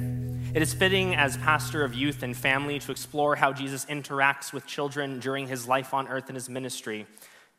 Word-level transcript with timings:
It 0.55 0.63
is 0.63 0.75
fitting 0.75 1.15
as 1.15 1.37
pastor 1.37 1.85
of 1.85 1.95
youth 1.95 2.25
and 2.25 2.37
family 2.37 2.81
to 2.81 2.91
explore 2.91 3.37
how 3.37 3.53
Jesus 3.53 3.85
interacts 3.85 4.53
with 4.53 4.67
children 4.67 5.21
during 5.21 5.47
his 5.47 5.69
life 5.69 5.95
on 5.95 6.09
earth 6.09 6.27
and 6.27 6.35
his 6.35 6.49
ministry. 6.49 7.07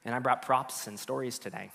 And 0.04 0.14
I 0.14 0.20
brought 0.20 0.42
props 0.42 0.86
and 0.86 1.00
stories 1.00 1.40
today. 1.40 1.72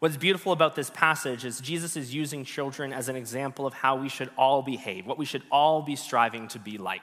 What's 0.00 0.16
beautiful 0.16 0.52
about 0.52 0.76
this 0.76 0.88
passage 0.88 1.44
is 1.44 1.60
Jesus 1.60 1.94
is 1.94 2.14
using 2.14 2.42
children 2.42 2.90
as 2.90 3.10
an 3.10 3.16
example 3.16 3.66
of 3.66 3.74
how 3.74 3.96
we 3.96 4.08
should 4.08 4.30
all 4.38 4.62
behave, 4.62 5.04
what 5.04 5.18
we 5.18 5.26
should 5.26 5.42
all 5.52 5.82
be 5.82 5.94
striving 5.94 6.48
to 6.48 6.58
be 6.58 6.78
like. 6.78 7.02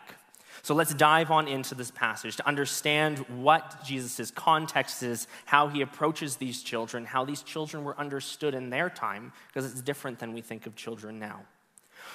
So 0.63 0.73
let's 0.73 0.95
dive 0.95 1.29
on 1.29 1.47
into 1.47 1.75
this 1.75 1.91
passage 1.91 2.37
to 2.37 2.47
understand 2.47 3.19
what 3.43 3.85
Jesus' 3.85 4.31
context 4.31 5.03
is, 5.03 5.27
how 5.45 5.67
he 5.67 5.81
approaches 5.81 6.37
these 6.37 6.63
children, 6.63 7.05
how 7.05 7.23
these 7.23 7.43
children 7.43 7.83
were 7.83 7.95
understood 7.99 8.55
in 8.55 8.71
their 8.71 8.89
time, 8.89 9.31
because 9.45 9.71
it's 9.71 9.83
different 9.83 10.17
than 10.17 10.33
we 10.33 10.41
think 10.41 10.65
of 10.65 10.75
children 10.75 11.19
now. 11.19 11.41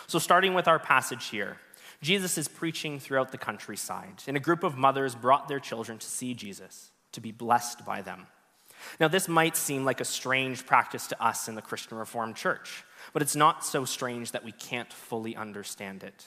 So, 0.09 0.19
starting 0.19 0.53
with 0.53 0.67
our 0.67 0.81
passage 0.81 1.27
here, 1.27 1.59
Jesus 2.01 2.37
is 2.37 2.49
preaching 2.49 2.99
throughout 2.99 3.31
the 3.31 3.39
countryside, 3.39 4.25
and 4.27 4.37
a 4.37 4.41
group 4.41 4.65
of 4.65 4.77
mothers 4.77 5.15
brought 5.15 5.47
their 5.47 5.61
children 5.61 5.99
to 5.99 6.07
see 6.07 6.35
Jesus, 6.35 6.91
to 7.13 7.21
be 7.21 7.31
blessed 7.31 7.87
by 7.87 8.03
them. 8.03 8.27
Now, 9.01 9.09
this 9.09 9.29
might 9.29 9.57
seem 9.57 9.85
like 9.85 10.01
a 10.01 10.05
strange 10.05 10.67
practice 10.67 11.07
to 11.09 11.25
us 11.25 11.49
in 11.49 11.55
the 11.55 11.63
Christian 11.63 11.97
Reformed 11.97 12.37
Church, 12.37 12.85
but 13.13 13.23
it's 13.23 13.37
not 13.37 13.65
so 13.65 13.85
strange 13.85 14.33
that 14.33 14.45
we 14.45 14.53
can't 14.53 14.93
fully 14.93 15.37
understand 15.37 16.03
it. 16.03 16.27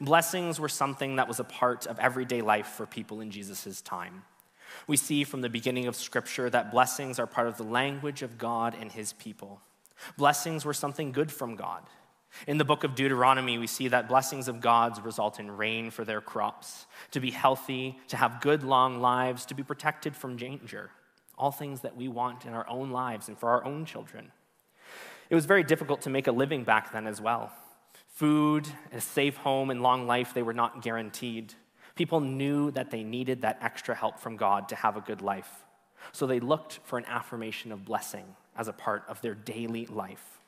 Blessings 0.00 0.60
were 0.60 0.68
something 0.68 1.16
that 1.16 1.28
was 1.28 1.40
a 1.40 1.44
part 1.44 1.86
of 1.86 1.98
everyday 1.98 2.40
life 2.40 2.66
for 2.66 2.86
people 2.86 3.20
in 3.20 3.30
Jesus' 3.30 3.80
time. 3.80 4.22
We 4.86 4.96
see 4.96 5.24
from 5.24 5.42
the 5.42 5.50
beginning 5.50 5.86
of 5.86 5.96
Scripture 5.96 6.48
that 6.50 6.70
blessings 6.70 7.18
are 7.18 7.26
part 7.26 7.48
of 7.48 7.56
the 7.56 7.64
language 7.64 8.22
of 8.22 8.38
God 8.38 8.76
and 8.78 8.90
His 8.90 9.12
people. 9.12 9.60
Blessings 10.16 10.64
were 10.64 10.74
something 10.74 11.12
good 11.12 11.30
from 11.30 11.56
God. 11.56 11.82
In 12.46 12.56
the 12.56 12.64
book 12.64 12.82
of 12.82 12.94
Deuteronomy, 12.94 13.58
we 13.58 13.66
see 13.66 13.88
that 13.88 14.08
blessings 14.08 14.48
of 14.48 14.62
God's 14.62 15.00
result 15.00 15.38
in 15.38 15.50
rain 15.50 15.90
for 15.90 16.04
their 16.04 16.22
crops, 16.22 16.86
to 17.10 17.20
be 17.20 17.30
healthy, 17.30 17.98
to 18.08 18.16
have 18.16 18.40
good 18.40 18.62
long 18.62 19.00
lives, 19.02 19.44
to 19.46 19.54
be 19.54 19.62
protected 19.62 20.16
from 20.16 20.36
danger 20.36 20.90
all 21.38 21.50
things 21.50 21.80
that 21.80 21.96
we 21.96 22.08
want 22.08 22.44
in 22.44 22.52
our 22.52 22.68
own 22.68 22.90
lives 22.90 23.28
and 23.28 23.38
for 23.38 23.50
our 23.50 23.64
own 23.64 23.84
children. 23.84 24.32
It 25.30 25.34
was 25.34 25.46
very 25.46 25.62
difficult 25.62 26.02
to 26.02 26.10
make 26.10 26.26
a 26.26 26.32
living 26.32 26.64
back 26.64 26.92
then 26.92 27.06
as 27.06 27.20
well. 27.20 27.52
Food, 28.08 28.68
a 28.92 29.00
safe 29.00 29.36
home, 29.36 29.70
and 29.70 29.82
long 29.82 30.06
life, 30.06 30.34
they 30.34 30.42
were 30.42 30.52
not 30.52 30.82
guaranteed. 30.82 31.54
People 31.94 32.20
knew 32.20 32.70
that 32.72 32.90
they 32.90 33.02
needed 33.02 33.42
that 33.42 33.58
extra 33.62 33.94
help 33.94 34.18
from 34.18 34.36
God 34.36 34.68
to 34.68 34.76
have 34.76 34.96
a 34.96 35.00
good 35.00 35.22
life. 35.22 35.48
So 36.12 36.26
they 36.26 36.40
looked 36.40 36.80
for 36.84 36.98
an 36.98 37.06
affirmation 37.06 37.72
of 37.72 37.84
blessing 37.84 38.24
as 38.56 38.68
a 38.68 38.72
part 38.72 39.04
of 39.08 39.20
their 39.22 39.34
daily 39.34 39.86
life. 39.86 40.42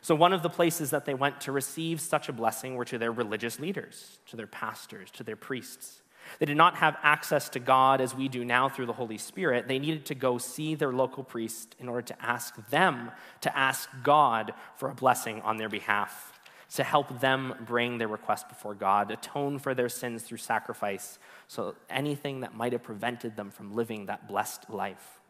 So, 0.00 0.14
one 0.14 0.32
of 0.32 0.42
the 0.42 0.50
places 0.50 0.90
that 0.90 1.04
they 1.04 1.14
went 1.14 1.40
to 1.42 1.52
receive 1.52 2.00
such 2.00 2.28
a 2.28 2.32
blessing 2.32 2.76
were 2.76 2.84
to 2.84 2.98
their 2.98 3.10
religious 3.10 3.58
leaders, 3.58 4.18
to 4.26 4.36
their 4.36 4.46
pastors, 4.46 5.10
to 5.12 5.24
their 5.24 5.34
priests. 5.34 6.02
They 6.38 6.46
did 6.46 6.56
not 6.56 6.76
have 6.76 6.96
access 7.02 7.48
to 7.50 7.58
God 7.58 8.00
as 8.00 8.14
we 8.14 8.28
do 8.28 8.44
now 8.44 8.68
through 8.68 8.86
the 8.86 8.92
Holy 8.92 9.18
Spirit. 9.18 9.68
They 9.68 9.78
needed 9.78 10.06
to 10.06 10.14
go 10.14 10.38
see 10.38 10.74
their 10.74 10.92
local 10.92 11.24
priest 11.24 11.74
in 11.78 11.88
order 11.88 12.02
to 12.02 12.22
ask 12.22 12.54
them 12.70 13.10
to 13.40 13.56
ask 13.56 13.88
God 14.02 14.52
for 14.76 14.90
a 14.90 14.94
blessing 14.94 15.40
on 15.42 15.56
their 15.56 15.68
behalf, 15.68 16.38
to 16.74 16.84
help 16.84 17.20
them 17.20 17.54
bring 17.66 17.98
their 17.98 18.08
request 18.08 18.48
before 18.48 18.74
God, 18.74 19.10
atone 19.10 19.58
for 19.58 19.74
their 19.74 19.88
sins 19.88 20.22
through 20.22 20.38
sacrifice, 20.38 21.18
so 21.46 21.74
anything 21.88 22.40
that 22.40 22.54
might 22.54 22.72
have 22.72 22.82
prevented 22.82 23.36
them 23.36 23.50
from 23.50 23.74
living 23.74 24.06
that 24.06 24.28
blessed 24.28 24.68
life. 24.70 25.20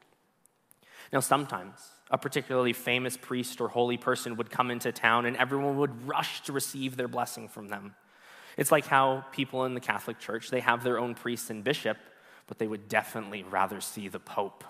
Now, 1.13 1.21
sometimes 1.21 1.79
a 2.11 2.19
particularly 2.19 2.73
famous 2.73 3.17
priest 3.17 3.61
or 3.61 3.69
holy 3.69 3.97
person 3.97 4.37
would 4.37 4.51
come 4.51 4.71
into 4.71 4.93
town 4.93 5.27
and 5.27 5.37
everyone 5.37 5.77
would 5.79 6.07
rush 6.07 6.43
to 6.43 6.53
receive 6.53 6.97
their 6.97 7.09
blessing 7.09 7.49
from 7.49 7.69
them. 7.69 7.95
It's 8.59 8.73
like 8.73 8.87
how 8.87 9.25
people 9.31 9.65
in 9.65 9.75
the 9.75 9.81
Catholic 9.81 10.19
Church, 10.19 10.51
they 10.51 10.61
have 10.61 10.83
their 10.83 10.99
own 10.99 11.15
priest 11.15 11.49
and 11.49 11.63
bishop, 11.63 11.97
but 12.49 12.59
they 12.59 12.67
would 12.67 12.89
definitely 12.89 13.45
rather 13.45 13.81
see 13.81 14.09
the 14.09 14.19
Pope. 14.19 14.65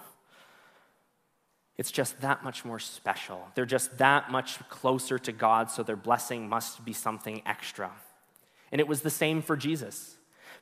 It's 1.78 1.90
just 1.90 2.20
that 2.20 2.44
much 2.44 2.66
more 2.66 2.78
special. 2.78 3.48
They're 3.54 3.64
just 3.64 3.96
that 3.98 4.30
much 4.30 4.58
closer 4.68 5.18
to 5.20 5.32
God, 5.32 5.70
so 5.70 5.82
their 5.82 5.96
blessing 5.96 6.48
must 6.48 6.84
be 6.84 6.92
something 6.92 7.40
extra. 7.46 7.90
And 8.70 8.80
it 8.80 8.86
was 8.86 9.00
the 9.00 9.10
same 9.10 9.40
for 9.40 9.56
Jesus. 9.56 10.16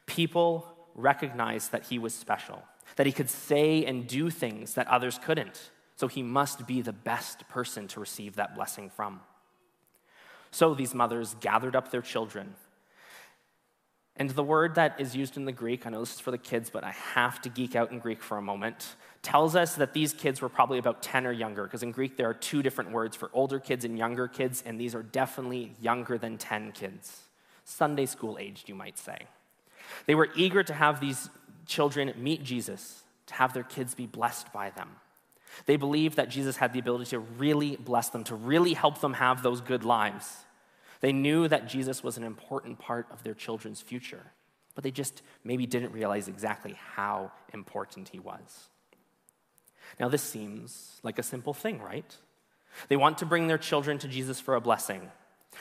People 0.06 0.68
recognized 0.94 1.72
that 1.72 1.86
he 1.86 1.98
was 1.98 2.14
special, 2.14 2.62
that 2.94 3.06
he 3.06 3.12
could 3.12 3.28
say 3.28 3.84
and 3.84 4.06
do 4.06 4.30
things 4.30 4.74
that 4.74 4.86
others 4.86 5.18
couldn't. 5.18 5.70
So 5.96 6.06
he 6.06 6.22
must 6.22 6.64
be 6.66 6.80
the 6.80 6.92
best 6.92 7.48
person 7.48 7.88
to 7.88 8.00
receive 8.00 8.36
that 8.36 8.54
blessing 8.54 8.88
from. 8.88 9.20
So 10.52 10.74
these 10.74 10.94
mothers 10.94 11.34
gathered 11.40 11.74
up 11.74 11.90
their 11.90 12.02
children 12.02 12.54
and 14.18 14.30
the 14.30 14.42
word 14.42 14.76
that 14.76 15.00
is 15.00 15.14
used 15.14 15.36
in 15.36 15.44
the 15.44 15.52
Greek, 15.52 15.86
I 15.86 15.90
know 15.90 16.00
this 16.00 16.14
is 16.14 16.20
for 16.20 16.30
the 16.30 16.38
kids, 16.38 16.70
but 16.70 16.84
I 16.84 16.92
have 16.92 17.40
to 17.42 17.48
geek 17.48 17.76
out 17.76 17.90
in 17.90 17.98
Greek 17.98 18.22
for 18.22 18.38
a 18.38 18.42
moment, 18.42 18.96
tells 19.22 19.54
us 19.54 19.74
that 19.74 19.92
these 19.92 20.12
kids 20.12 20.40
were 20.40 20.48
probably 20.48 20.78
about 20.78 21.02
10 21.02 21.26
or 21.26 21.32
younger, 21.32 21.64
because 21.64 21.82
in 21.82 21.92
Greek 21.92 22.16
there 22.16 22.28
are 22.28 22.34
two 22.34 22.62
different 22.62 22.92
words 22.92 23.16
for 23.16 23.30
older 23.34 23.58
kids 23.58 23.84
and 23.84 23.98
younger 23.98 24.26
kids, 24.26 24.62
and 24.64 24.80
these 24.80 24.94
are 24.94 25.02
definitely 25.02 25.74
younger 25.80 26.16
than 26.16 26.38
10 26.38 26.72
kids. 26.72 27.20
Sunday 27.64 28.06
school 28.06 28.38
aged, 28.40 28.68
you 28.68 28.74
might 28.74 28.96
say. 28.96 29.18
They 30.06 30.14
were 30.14 30.30
eager 30.34 30.62
to 30.62 30.72
have 30.72 31.00
these 31.00 31.28
children 31.66 32.12
meet 32.16 32.42
Jesus, 32.42 33.02
to 33.26 33.34
have 33.34 33.52
their 33.52 33.64
kids 33.64 33.94
be 33.94 34.06
blessed 34.06 34.52
by 34.52 34.70
them. 34.70 34.88
They 35.66 35.76
believed 35.76 36.16
that 36.16 36.28
Jesus 36.28 36.56
had 36.56 36.72
the 36.72 36.78
ability 36.78 37.10
to 37.10 37.18
really 37.18 37.76
bless 37.76 38.08
them, 38.10 38.24
to 38.24 38.34
really 38.34 38.74
help 38.74 39.00
them 39.00 39.14
have 39.14 39.42
those 39.42 39.60
good 39.60 39.84
lives. 39.84 40.45
They 41.06 41.12
knew 41.12 41.46
that 41.46 41.68
Jesus 41.68 42.02
was 42.02 42.16
an 42.16 42.24
important 42.24 42.80
part 42.80 43.06
of 43.12 43.22
their 43.22 43.32
children's 43.32 43.80
future, 43.80 44.32
but 44.74 44.82
they 44.82 44.90
just 44.90 45.22
maybe 45.44 45.64
didn't 45.64 45.92
realize 45.92 46.26
exactly 46.26 46.76
how 46.96 47.30
important 47.54 48.08
he 48.08 48.18
was. 48.18 48.70
Now, 50.00 50.08
this 50.08 50.24
seems 50.24 50.98
like 51.04 51.20
a 51.20 51.22
simple 51.22 51.54
thing, 51.54 51.80
right? 51.80 52.12
They 52.88 52.96
want 52.96 53.18
to 53.18 53.24
bring 53.24 53.46
their 53.46 53.56
children 53.56 53.98
to 53.98 54.08
Jesus 54.08 54.40
for 54.40 54.56
a 54.56 54.60
blessing. 54.60 55.12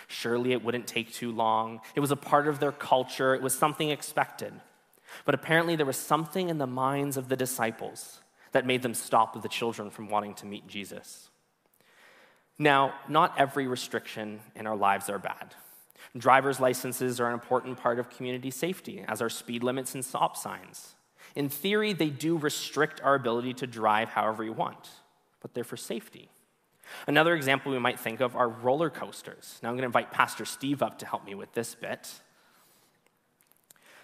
Surely 0.07 0.51
it 0.51 0.63
wouldn't 0.63 0.87
take 0.87 1.13
too 1.13 1.31
long. 1.31 1.79
It 1.93 1.99
was 1.99 2.09
a 2.09 2.15
part 2.15 2.47
of 2.47 2.59
their 2.59 2.71
culture, 2.71 3.35
it 3.35 3.43
was 3.43 3.55
something 3.55 3.91
expected. 3.91 4.51
But 5.25 5.35
apparently, 5.35 5.75
there 5.75 5.85
was 5.85 5.95
something 5.95 6.49
in 6.49 6.57
the 6.57 6.65
minds 6.65 7.17
of 7.17 7.29
the 7.29 7.37
disciples 7.37 8.19
that 8.51 8.65
made 8.65 8.81
them 8.81 8.95
stop 8.95 9.39
the 9.39 9.47
children 9.47 9.91
from 9.91 10.09
wanting 10.09 10.33
to 10.33 10.47
meet 10.47 10.65
Jesus. 10.65 11.29
Now, 12.57 12.93
not 13.09 13.33
every 13.37 13.67
restriction 13.67 14.39
in 14.55 14.65
our 14.65 14.75
lives 14.75 15.09
are 15.09 15.19
bad. 15.19 15.53
Driver's 16.17 16.59
licenses 16.59 17.19
are 17.19 17.27
an 17.27 17.33
important 17.33 17.77
part 17.77 17.99
of 17.99 18.09
community 18.09 18.49
safety, 18.49 19.03
as 19.07 19.21
are 19.21 19.29
speed 19.29 19.63
limits 19.63 19.93
and 19.93 20.05
stop 20.05 20.37
signs. 20.37 20.95
In 21.35 21.49
theory, 21.49 21.91
they 21.91 22.09
do 22.09 22.37
restrict 22.37 23.01
our 23.03 23.15
ability 23.15 23.53
to 23.55 23.67
drive 23.67 24.09
however 24.09 24.43
we 24.43 24.49
want, 24.49 24.89
but 25.41 25.53
they're 25.53 25.65
for 25.65 25.75
safety. 25.75 26.29
Another 27.07 27.35
example 27.35 27.71
we 27.71 27.79
might 27.79 27.99
think 27.99 28.21
of 28.21 28.35
are 28.35 28.47
roller 28.47 28.89
coasters. 28.89 29.59
Now, 29.61 29.69
I'm 29.69 29.75
going 29.75 29.81
to 29.81 29.87
invite 29.87 30.11
Pastor 30.11 30.45
Steve 30.45 30.81
up 30.81 30.99
to 30.99 31.05
help 31.05 31.25
me 31.25 31.35
with 31.35 31.51
this 31.53 31.75
bit. 31.75 32.09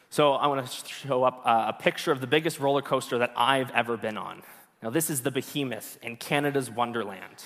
So, 0.09 0.33
I 0.33 0.47
want 0.47 0.67
to 0.67 0.87
show 0.87 1.23
up 1.23 1.41
uh, 1.45 1.65
a 1.69 1.73
picture 1.81 2.11
of 2.11 2.19
the 2.19 2.27
biggest 2.27 2.59
roller 2.59 2.81
coaster 2.81 3.17
that 3.19 3.31
I've 3.37 3.71
ever 3.71 3.95
been 3.95 4.17
on. 4.17 4.43
Now, 4.83 4.89
this 4.89 5.09
is 5.09 5.21
the 5.21 5.31
Behemoth 5.31 5.97
in 6.01 6.17
Canada's 6.17 6.69
Wonderland. 6.69 7.45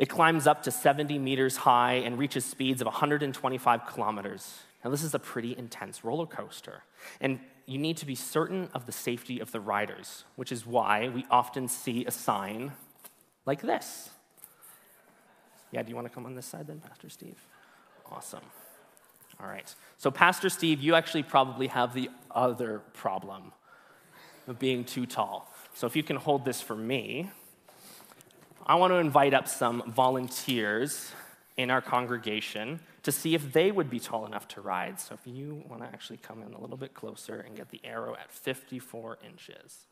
It 0.00 0.08
climbs 0.08 0.46
up 0.46 0.62
to 0.62 0.70
70 0.70 1.18
meters 1.18 1.58
high 1.58 1.92
and 1.92 2.18
reaches 2.18 2.46
speeds 2.46 2.80
of 2.80 2.86
125 2.86 3.84
kilometers. 3.84 4.60
Now, 4.82 4.90
this 4.90 5.02
is 5.02 5.14
a 5.14 5.18
pretty 5.18 5.54
intense 5.54 6.02
roller 6.02 6.24
coaster. 6.24 6.84
And 7.20 7.38
you 7.66 7.76
need 7.76 7.98
to 7.98 8.06
be 8.06 8.14
certain 8.14 8.70
of 8.72 8.86
the 8.86 8.92
safety 8.92 9.40
of 9.40 9.52
the 9.52 9.60
riders, 9.60 10.24
which 10.36 10.52
is 10.52 10.64
why 10.64 11.10
we 11.10 11.26
often 11.30 11.68
see 11.68 12.06
a 12.06 12.10
sign 12.10 12.72
like 13.44 13.60
this. 13.60 14.08
Yeah, 15.70 15.82
do 15.82 15.90
you 15.90 15.96
want 15.96 16.08
to 16.08 16.14
come 16.14 16.24
on 16.24 16.34
this 16.34 16.46
side 16.46 16.66
then, 16.66 16.80
Pastor 16.80 17.10
Steve? 17.10 17.36
Awesome. 18.10 18.40
All 19.38 19.48
right. 19.48 19.72
So, 19.98 20.10
Pastor 20.10 20.48
Steve, 20.48 20.80
you 20.80 20.94
actually 20.94 21.24
probably 21.24 21.66
have 21.66 21.92
the 21.92 22.08
other 22.30 22.80
problem 22.94 23.52
of 24.48 24.58
being 24.58 24.84
too 24.84 25.04
tall. 25.04 25.52
So, 25.74 25.86
if 25.86 25.94
you 25.94 26.02
can 26.02 26.16
hold 26.16 26.46
this 26.46 26.62
for 26.62 26.74
me. 26.74 27.30
I 28.66 28.74
want 28.76 28.92
to 28.92 28.96
invite 28.96 29.34
up 29.34 29.48
some 29.48 29.82
volunteers 29.86 31.12
in 31.56 31.70
our 31.70 31.80
congregation 31.80 32.80
to 33.02 33.12
see 33.12 33.34
if 33.34 33.52
they 33.52 33.70
would 33.70 33.90
be 33.90 33.98
tall 33.98 34.26
enough 34.26 34.46
to 34.48 34.60
ride. 34.60 35.00
So 35.00 35.14
if 35.14 35.20
you 35.26 35.62
want 35.68 35.82
to 35.82 35.88
actually 35.88 36.18
come 36.18 36.42
in 36.42 36.52
a 36.52 36.60
little 36.60 36.76
bit 36.76 36.94
closer 36.94 37.40
and 37.40 37.56
get 37.56 37.70
the 37.70 37.80
arrow 37.84 38.14
at 38.14 38.30
54 38.30 39.18
inches. 39.24 39.86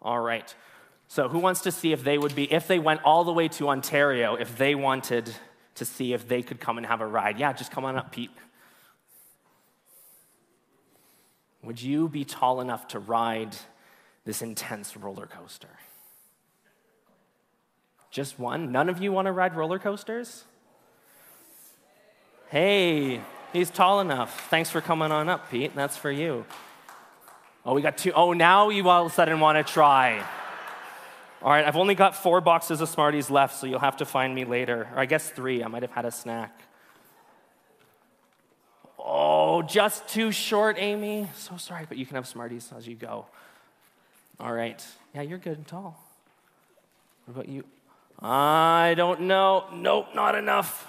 All 0.00 0.20
right. 0.20 0.54
So, 1.10 1.28
who 1.28 1.38
wants 1.38 1.62
to 1.62 1.72
see 1.72 1.92
if 1.92 2.04
they 2.04 2.18
would 2.18 2.34
be, 2.34 2.52
if 2.52 2.68
they 2.68 2.78
went 2.78 3.00
all 3.02 3.24
the 3.24 3.32
way 3.32 3.48
to 3.48 3.70
Ontario, 3.70 4.34
if 4.34 4.58
they 4.58 4.74
wanted 4.74 5.34
to 5.76 5.84
see 5.86 6.12
if 6.12 6.28
they 6.28 6.42
could 6.42 6.60
come 6.60 6.76
and 6.76 6.86
have 6.86 7.00
a 7.00 7.06
ride? 7.06 7.38
Yeah, 7.38 7.54
just 7.54 7.70
come 7.70 7.86
on 7.86 7.96
up, 7.96 8.12
Pete. 8.12 8.30
Would 11.62 11.80
you 11.80 12.08
be 12.08 12.24
tall 12.24 12.60
enough 12.60 12.88
to 12.88 12.98
ride 12.98 13.56
this 14.26 14.42
intense 14.42 14.98
roller 14.98 15.26
coaster? 15.26 15.70
Just 18.10 18.38
one? 18.38 18.72
None 18.72 18.88
of 18.88 19.02
you 19.02 19.12
want 19.12 19.26
to 19.26 19.32
ride 19.32 19.54
roller 19.54 19.78
coasters? 19.78 20.44
Hey, 22.50 23.20
he's 23.52 23.70
tall 23.70 24.00
enough. 24.00 24.48
Thanks 24.48 24.70
for 24.70 24.80
coming 24.80 25.12
on 25.12 25.28
up, 25.28 25.50
Pete. 25.50 25.74
That's 25.74 25.96
for 25.96 26.10
you. 26.10 26.46
Oh, 27.66 27.74
we 27.74 27.82
got 27.82 27.98
two. 27.98 28.12
Oh, 28.12 28.32
now 28.32 28.70
you 28.70 28.88
all 28.88 29.04
of 29.04 29.12
a 29.12 29.14
sudden 29.14 29.40
want 29.40 29.58
to 29.58 29.72
try. 29.72 30.24
All 31.42 31.50
right, 31.50 31.64
I've 31.64 31.76
only 31.76 31.94
got 31.94 32.16
four 32.16 32.40
boxes 32.40 32.80
of 32.80 32.88
Smarties 32.88 33.30
left, 33.30 33.56
so 33.56 33.66
you'll 33.66 33.78
have 33.78 33.98
to 33.98 34.06
find 34.06 34.34
me 34.34 34.44
later. 34.44 34.88
Or 34.94 34.98
I 34.98 35.06
guess 35.06 35.28
three. 35.28 35.62
I 35.62 35.68
might 35.68 35.82
have 35.82 35.90
had 35.90 36.04
a 36.04 36.10
snack. 36.10 36.58
Oh, 38.98 39.62
just 39.62 40.08
too 40.08 40.32
short, 40.32 40.76
Amy. 40.78 41.28
So 41.36 41.56
sorry, 41.56 41.84
but 41.88 41.98
you 41.98 42.06
can 42.06 42.16
have 42.16 42.26
Smarties 42.26 42.72
as 42.76 42.88
you 42.88 42.96
go. 42.96 43.26
All 44.40 44.52
right. 44.52 44.84
Yeah, 45.14 45.22
you're 45.22 45.38
good 45.38 45.58
and 45.58 45.66
tall. 45.66 46.02
What 47.26 47.34
about 47.34 47.48
you? 47.48 47.64
I 48.20 48.94
don't 48.96 49.22
know. 49.22 49.66
Nope, 49.72 50.08
not 50.14 50.34
enough. 50.34 50.86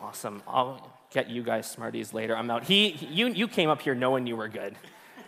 Awesome. 0.00 0.42
I'll 0.46 0.92
get 1.10 1.30
you 1.30 1.42
guys 1.42 1.70
Smarties 1.70 2.12
later. 2.12 2.36
I'm 2.36 2.50
out. 2.50 2.64
He, 2.64 2.92
you, 3.10 3.28
you 3.28 3.46
came 3.46 3.68
up 3.68 3.82
here 3.82 3.94
knowing 3.94 4.26
you 4.26 4.36
were 4.36 4.48
good. 4.48 4.74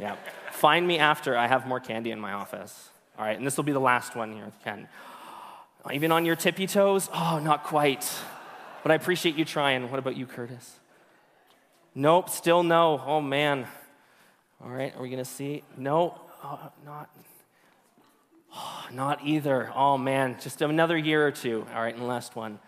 Yeah. 0.00 0.16
Find 0.52 0.86
me 0.86 0.98
after. 0.98 1.36
I 1.36 1.46
have 1.46 1.66
more 1.66 1.80
candy 1.80 2.10
in 2.10 2.18
my 2.18 2.32
office. 2.32 2.90
All 3.18 3.24
right, 3.24 3.36
and 3.36 3.46
this 3.46 3.56
will 3.56 3.64
be 3.64 3.72
the 3.72 3.78
last 3.78 4.16
one 4.16 4.32
here, 4.32 4.50
Ken. 4.64 4.88
Even 5.92 6.10
on 6.10 6.24
your 6.24 6.34
tippy 6.34 6.66
toes? 6.66 7.08
Oh, 7.12 7.38
not 7.42 7.62
quite. 7.64 8.10
But 8.82 8.90
I 8.90 8.96
appreciate 8.96 9.36
you 9.36 9.44
trying. 9.44 9.88
What 9.90 9.98
about 9.98 10.16
you, 10.16 10.26
Curtis? 10.26 10.78
Nope, 11.94 12.30
still 12.30 12.62
no. 12.62 13.02
Oh, 13.06 13.20
man. 13.20 13.66
All 14.62 14.70
right, 14.70 14.94
are 14.96 15.02
we 15.02 15.10
going 15.10 15.22
to 15.22 15.30
see? 15.30 15.62
No, 15.76 16.20
oh, 16.42 16.60
uh, 16.64 16.68
not. 16.84 17.10
Oh, 18.54 18.86
not 18.92 19.24
either. 19.24 19.70
Oh, 19.74 19.98
man. 19.98 20.36
Just 20.40 20.62
another 20.62 20.96
year 20.96 21.26
or 21.26 21.30
two. 21.30 21.66
All 21.74 21.82
right, 21.82 21.94
and 21.94 22.06
last 22.06 22.36
one. 22.36 22.58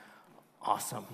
Awesome. 0.62 1.06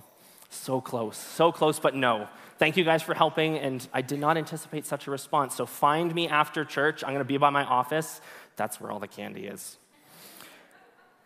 So 0.51 0.81
close. 0.81 1.17
So 1.17 1.53
close, 1.53 1.79
but 1.79 1.95
no. 1.95 2.29
Thank 2.59 2.77
you 2.77 2.85
guys 2.85 3.03
for 3.03 3.15
helping, 3.15 3.59
and 3.59 3.87
I 3.93 4.03
did 4.03 4.21
not 4.21 4.37
anticipate 4.37 4.87
such 4.87 5.07
a 5.07 5.11
response. 5.11 5.57
So 5.57 5.67
find 5.67 6.15
me 6.15 6.29
after 6.29 6.65
church. 6.65 7.03
I'm 7.03 7.11
going 7.11 7.19
to 7.19 7.25
be 7.25 7.37
by 7.37 7.51
my 7.51 7.65
office. 7.65 8.21
That's 8.57 8.81
where 8.81 8.91
all 8.91 9.01
the 9.01 9.09
candy 9.09 9.47
is. 9.47 9.79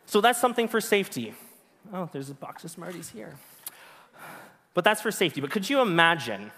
So 0.07 0.21
that's 0.21 0.41
something 0.41 0.69
for 0.69 0.81
safety. 0.81 1.35
Oh, 1.93 2.09
there's 2.13 2.31
a 2.31 2.35
box 2.35 2.65
of 2.65 2.71
Smarties 2.71 3.11
here. 3.11 3.35
But 4.75 4.85
that's 4.85 5.03
for 5.03 5.11
safety. 5.11 5.41
But 5.41 5.51
could 5.51 5.69
you 5.69 5.81
imagine 5.81 6.53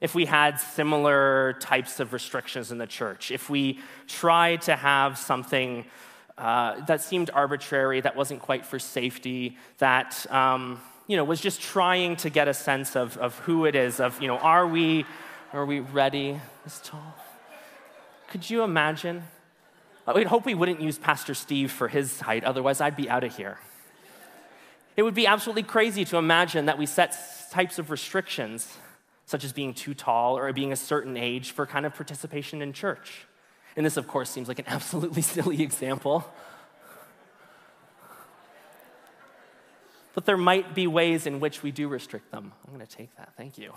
if 0.00 0.14
we 0.14 0.24
had 0.24 0.58
similar 0.58 1.56
types 1.60 2.00
of 2.00 2.12
restrictions 2.12 2.72
in 2.72 2.78
the 2.78 2.86
church? 2.86 3.30
If 3.30 3.50
we 3.50 3.80
tried 4.06 4.62
to 4.62 4.76
have 4.76 5.18
something 5.18 5.84
uh, 6.38 6.84
that 6.86 7.02
seemed 7.02 7.30
arbitrary, 7.34 8.00
that 8.00 8.16
wasn't 8.16 8.40
quite 8.40 8.64
for 8.64 8.78
safety, 8.78 9.56
that 9.78 10.30
um, 10.32 10.80
you 11.08 11.16
know, 11.16 11.24
was 11.24 11.40
just 11.40 11.60
trying 11.60 12.16
to 12.16 12.30
get 12.30 12.48
a 12.48 12.54
sense 12.54 12.94
of, 12.94 13.16
of 13.18 13.38
who 13.40 13.64
it 13.64 13.74
is, 13.74 13.98
of, 13.98 14.20
you 14.22 14.28
know, 14.28 14.38
are 14.38 14.66
we, 14.66 15.04
are 15.52 15.66
we 15.66 15.80
ready 15.80 16.40
this 16.64 16.80
tall? 16.84 17.16
Could 18.28 18.48
you 18.48 18.62
imagine? 18.62 19.24
Would 20.06 20.26
hope 20.26 20.46
we 20.46 20.54
wouldn't 20.54 20.80
use 20.80 20.98
Pastor 20.98 21.34
Steve 21.34 21.70
for 21.70 21.88
his 21.88 22.20
height, 22.20 22.44
otherwise 22.44 22.80
I'd 22.80 22.96
be 22.96 23.10
out 23.10 23.24
of 23.24 23.36
here. 23.36 23.58
It 24.96 25.02
would 25.02 25.14
be 25.14 25.26
absolutely 25.26 25.62
crazy 25.62 26.04
to 26.06 26.18
imagine 26.18 26.66
that 26.66 26.78
we 26.78 26.86
set 26.86 27.16
types 27.50 27.78
of 27.78 27.90
restrictions, 27.90 28.76
such 29.26 29.44
as 29.44 29.52
being 29.52 29.74
too 29.74 29.94
tall 29.94 30.36
or 30.36 30.52
being 30.52 30.72
a 30.72 30.76
certain 30.76 31.16
age, 31.16 31.50
for 31.50 31.66
kind 31.66 31.84
of 31.86 31.94
participation 31.94 32.62
in 32.62 32.72
church. 32.72 33.26
And 33.78 33.86
this, 33.86 33.96
of 33.96 34.08
course, 34.08 34.28
seems 34.28 34.48
like 34.48 34.58
an 34.58 34.64
absolutely 34.70 35.22
silly 35.22 35.62
example. 35.62 36.28
But 40.14 40.26
there 40.26 40.36
might 40.36 40.74
be 40.74 40.88
ways 40.88 41.28
in 41.28 41.38
which 41.38 41.62
we 41.62 41.70
do 41.70 41.86
restrict 41.86 42.32
them. 42.32 42.52
I'm 42.66 42.74
going 42.74 42.84
to 42.84 42.92
take 42.92 43.16
that. 43.16 43.34
Thank 43.36 43.56
you. 43.56 43.72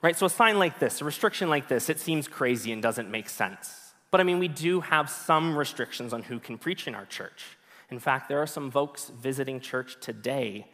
right? 0.00 0.16
So, 0.16 0.24
a 0.24 0.30
sign 0.30 0.58
like 0.58 0.78
this, 0.78 1.02
a 1.02 1.04
restriction 1.04 1.50
like 1.50 1.68
this, 1.68 1.90
it 1.90 2.00
seems 2.00 2.26
crazy 2.26 2.72
and 2.72 2.82
doesn't 2.82 3.10
make 3.10 3.28
sense. 3.28 3.92
But 4.10 4.22
I 4.22 4.24
mean, 4.24 4.38
we 4.38 4.48
do 4.48 4.80
have 4.80 5.10
some 5.10 5.58
restrictions 5.58 6.14
on 6.14 6.22
who 6.22 6.38
can 6.38 6.56
preach 6.56 6.88
in 6.88 6.94
our 6.94 7.04
church. 7.04 7.58
In 7.90 7.98
fact, 7.98 8.30
there 8.30 8.40
are 8.40 8.46
some 8.46 8.70
folks 8.70 9.10
visiting 9.10 9.60
church 9.60 9.98
today 10.00 10.68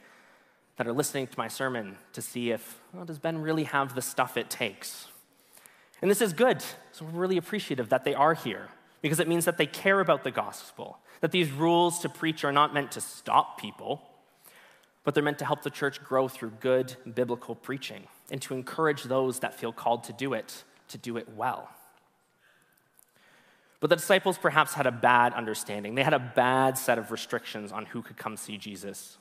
that 0.76 0.86
are 0.86 0.92
listening 0.92 1.26
to 1.26 1.38
my 1.38 1.48
sermon 1.48 1.96
to 2.12 2.22
see 2.22 2.50
if, 2.50 2.80
well, 2.92 3.04
does 3.04 3.18
Ben 3.18 3.38
really 3.38 3.64
have 3.64 3.94
the 3.94 4.02
stuff 4.02 4.36
it 4.36 4.50
takes? 4.50 5.08
And 6.02 6.10
this 6.10 6.20
is 6.20 6.32
good. 6.32 6.62
So 6.92 7.04
we're 7.04 7.20
really 7.20 7.38
appreciative 7.38 7.88
that 7.88 8.04
they 8.04 8.14
are 8.14 8.34
here 8.34 8.68
because 9.00 9.20
it 9.20 9.28
means 9.28 9.44
that 9.46 9.56
they 9.56 9.66
care 9.66 10.00
about 10.00 10.24
the 10.24 10.30
gospel, 10.30 10.98
that 11.20 11.32
these 11.32 11.50
rules 11.50 12.00
to 12.00 12.08
preach 12.08 12.44
are 12.44 12.52
not 12.52 12.74
meant 12.74 12.92
to 12.92 13.00
stop 13.00 13.58
people, 13.58 14.02
but 15.04 15.14
they're 15.14 15.22
meant 15.22 15.38
to 15.38 15.44
help 15.44 15.62
the 15.62 15.70
church 15.70 16.02
grow 16.02 16.28
through 16.28 16.50
good 16.60 16.96
biblical 17.14 17.54
preaching 17.54 18.04
and 18.30 18.42
to 18.42 18.54
encourage 18.54 19.04
those 19.04 19.40
that 19.40 19.54
feel 19.58 19.72
called 19.72 20.04
to 20.04 20.12
do 20.12 20.34
it 20.34 20.64
to 20.88 20.98
do 20.98 21.16
it 21.16 21.28
well. 21.34 21.68
But 23.80 23.90
the 23.90 23.96
disciples 23.96 24.38
perhaps 24.38 24.74
had 24.74 24.86
a 24.86 24.92
bad 24.92 25.34
understanding. 25.34 25.94
They 25.94 26.02
had 26.02 26.14
a 26.14 26.18
bad 26.18 26.78
set 26.78 26.98
of 26.98 27.10
restrictions 27.10 27.72
on 27.72 27.86
who 27.86 28.02
could 28.02 28.16
come 28.16 28.36
see 28.36 28.56
Jesus. 28.56 29.18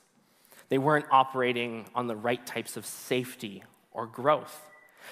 They 0.68 0.78
weren't 0.78 1.06
operating 1.10 1.86
on 1.94 2.06
the 2.06 2.16
right 2.16 2.44
types 2.44 2.76
of 2.76 2.84
safety 2.86 3.62
or 3.92 4.06
growth. 4.06 4.60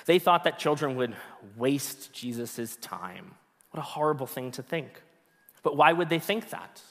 They 0.07 0.19
thought 0.19 0.45
that 0.45 0.59
children 0.59 0.97
would 0.97 1.15
waste 1.57 2.13
Jesus' 2.13 2.77
time. 2.77 3.35
What 3.71 3.81
a 3.81 3.85
horrible 3.85 4.27
thing 4.27 4.51
to 4.53 4.63
think. 4.63 5.03
But 5.63 5.77
why 5.77 5.93
would 5.93 6.09
they 6.09 6.19
think 6.19 6.51
that? 6.51 6.83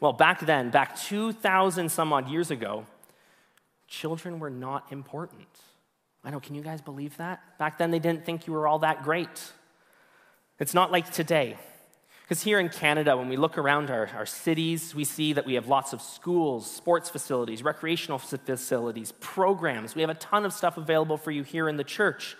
Well, 0.00 0.12
back 0.12 0.40
then, 0.40 0.70
back 0.70 0.96
2,000 0.96 1.88
some 1.88 2.12
odd 2.12 2.28
years 2.28 2.50
ago, 2.50 2.86
children 3.86 4.38
were 4.38 4.50
not 4.50 4.92
important. 4.92 5.48
I 6.24 6.30
know, 6.30 6.40
can 6.40 6.54
you 6.54 6.62
guys 6.62 6.80
believe 6.80 7.16
that? 7.18 7.58
Back 7.58 7.78
then, 7.78 7.90
they 7.90 7.98
didn't 7.98 8.24
think 8.24 8.46
you 8.46 8.52
were 8.52 8.66
all 8.66 8.80
that 8.80 9.02
great. 9.02 9.52
It's 10.58 10.74
not 10.74 10.90
like 10.90 11.12
today. 11.12 11.56
Because 12.24 12.42
here 12.42 12.58
in 12.58 12.70
Canada, 12.70 13.18
when 13.18 13.28
we 13.28 13.36
look 13.36 13.58
around 13.58 13.90
our, 13.90 14.08
our 14.16 14.24
cities, 14.24 14.94
we 14.94 15.04
see 15.04 15.34
that 15.34 15.44
we 15.44 15.54
have 15.54 15.68
lots 15.68 15.92
of 15.92 16.00
schools, 16.00 16.70
sports 16.70 17.10
facilities, 17.10 17.62
recreational 17.62 18.18
facilities, 18.18 19.12
programs. 19.20 19.94
We 19.94 20.00
have 20.00 20.08
a 20.08 20.14
ton 20.14 20.46
of 20.46 20.54
stuff 20.54 20.78
available 20.78 21.18
for 21.18 21.30
you 21.30 21.42
here 21.42 21.68
in 21.68 21.76
the 21.76 21.84
church. 21.84 22.34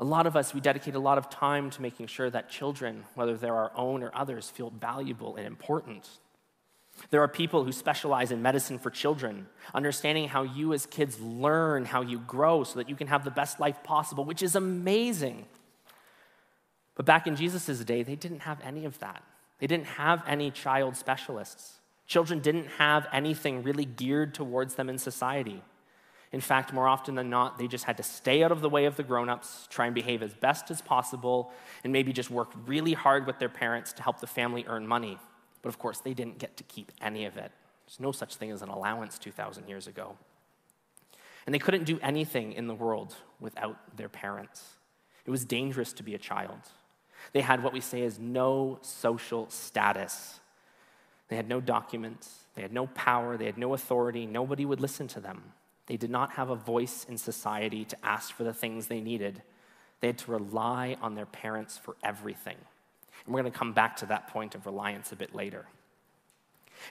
A 0.00 0.04
lot 0.04 0.26
of 0.26 0.34
us, 0.34 0.52
we 0.52 0.60
dedicate 0.60 0.96
a 0.96 0.98
lot 0.98 1.16
of 1.16 1.30
time 1.30 1.70
to 1.70 1.82
making 1.82 2.08
sure 2.08 2.28
that 2.28 2.50
children, 2.50 3.04
whether 3.14 3.36
they're 3.36 3.54
our 3.54 3.70
own 3.76 4.02
or 4.02 4.10
others, 4.16 4.50
feel 4.50 4.70
valuable 4.70 5.36
and 5.36 5.46
important. 5.46 6.08
There 7.10 7.22
are 7.22 7.28
people 7.28 7.62
who 7.62 7.70
specialize 7.70 8.32
in 8.32 8.42
medicine 8.42 8.80
for 8.80 8.90
children, 8.90 9.46
understanding 9.72 10.26
how 10.26 10.42
you 10.42 10.72
as 10.72 10.86
kids 10.86 11.20
learn, 11.20 11.84
how 11.84 12.02
you 12.02 12.18
grow, 12.18 12.64
so 12.64 12.80
that 12.80 12.88
you 12.88 12.96
can 12.96 13.06
have 13.06 13.24
the 13.24 13.30
best 13.30 13.60
life 13.60 13.84
possible, 13.84 14.24
which 14.24 14.42
is 14.42 14.56
amazing. 14.56 15.46
But 16.98 17.06
back 17.06 17.28
in 17.28 17.36
Jesus' 17.36 17.78
day, 17.84 18.02
they 18.02 18.16
didn't 18.16 18.40
have 18.40 18.58
any 18.62 18.84
of 18.84 18.98
that. 18.98 19.22
They 19.60 19.68
didn't 19.68 19.86
have 19.86 20.22
any 20.26 20.50
child 20.50 20.96
specialists. 20.96 21.78
Children 22.08 22.40
didn't 22.40 22.66
have 22.78 23.06
anything 23.12 23.62
really 23.62 23.84
geared 23.84 24.34
towards 24.34 24.74
them 24.74 24.88
in 24.88 24.98
society. 24.98 25.62
In 26.32 26.40
fact, 26.40 26.72
more 26.72 26.88
often 26.88 27.14
than 27.14 27.30
not, 27.30 27.56
they 27.56 27.68
just 27.68 27.84
had 27.84 27.96
to 27.98 28.02
stay 28.02 28.42
out 28.42 28.50
of 28.50 28.62
the 28.62 28.68
way 28.68 28.84
of 28.84 28.96
the 28.96 29.04
grown 29.04 29.28
ups, 29.28 29.68
try 29.70 29.86
and 29.86 29.94
behave 29.94 30.24
as 30.24 30.34
best 30.34 30.72
as 30.72 30.82
possible, 30.82 31.52
and 31.84 31.92
maybe 31.92 32.12
just 32.12 32.32
work 32.32 32.50
really 32.66 32.94
hard 32.94 33.28
with 33.28 33.38
their 33.38 33.48
parents 33.48 33.92
to 33.92 34.02
help 34.02 34.18
the 34.18 34.26
family 34.26 34.64
earn 34.66 34.84
money. 34.84 35.18
But 35.62 35.68
of 35.68 35.78
course, 35.78 36.00
they 36.00 36.14
didn't 36.14 36.38
get 36.38 36.56
to 36.56 36.64
keep 36.64 36.90
any 37.00 37.26
of 37.26 37.36
it. 37.36 37.52
There's 37.86 38.00
no 38.00 38.10
such 38.10 38.34
thing 38.34 38.50
as 38.50 38.60
an 38.60 38.70
allowance 38.70 39.20
2,000 39.20 39.68
years 39.68 39.86
ago. 39.86 40.16
And 41.46 41.54
they 41.54 41.60
couldn't 41.60 41.84
do 41.84 42.00
anything 42.02 42.54
in 42.54 42.66
the 42.66 42.74
world 42.74 43.14
without 43.38 43.96
their 43.96 44.08
parents. 44.08 44.64
It 45.24 45.30
was 45.30 45.44
dangerous 45.44 45.92
to 45.92 46.02
be 46.02 46.16
a 46.16 46.18
child. 46.18 46.58
They 47.32 47.40
had 47.40 47.62
what 47.62 47.72
we 47.72 47.80
say 47.80 48.02
is 48.02 48.18
no 48.18 48.78
social 48.82 49.48
status. 49.50 50.40
They 51.28 51.36
had 51.36 51.48
no 51.48 51.60
documents, 51.60 52.46
they 52.54 52.62
had 52.62 52.72
no 52.72 52.86
power, 52.88 53.36
they 53.36 53.44
had 53.44 53.58
no 53.58 53.74
authority, 53.74 54.26
nobody 54.26 54.64
would 54.64 54.80
listen 54.80 55.06
to 55.08 55.20
them. 55.20 55.52
They 55.86 55.96
did 55.96 56.10
not 56.10 56.32
have 56.32 56.50
a 56.50 56.56
voice 56.56 57.06
in 57.08 57.18
society 57.18 57.84
to 57.84 57.96
ask 58.02 58.34
for 58.34 58.44
the 58.44 58.52
things 58.52 58.86
they 58.86 59.00
needed. 59.00 59.42
They 60.00 60.08
had 60.08 60.18
to 60.18 60.30
rely 60.30 60.96
on 61.00 61.14
their 61.14 61.26
parents 61.26 61.76
for 61.76 61.96
everything. 62.02 62.56
And 63.24 63.34
we're 63.34 63.42
going 63.42 63.52
to 63.52 63.58
come 63.58 63.72
back 63.72 63.96
to 63.96 64.06
that 64.06 64.28
point 64.28 64.54
of 64.54 64.66
reliance 64.66 65.12
a 65.12 65.16
bit 65.16 65.34
later. 65.34 65.66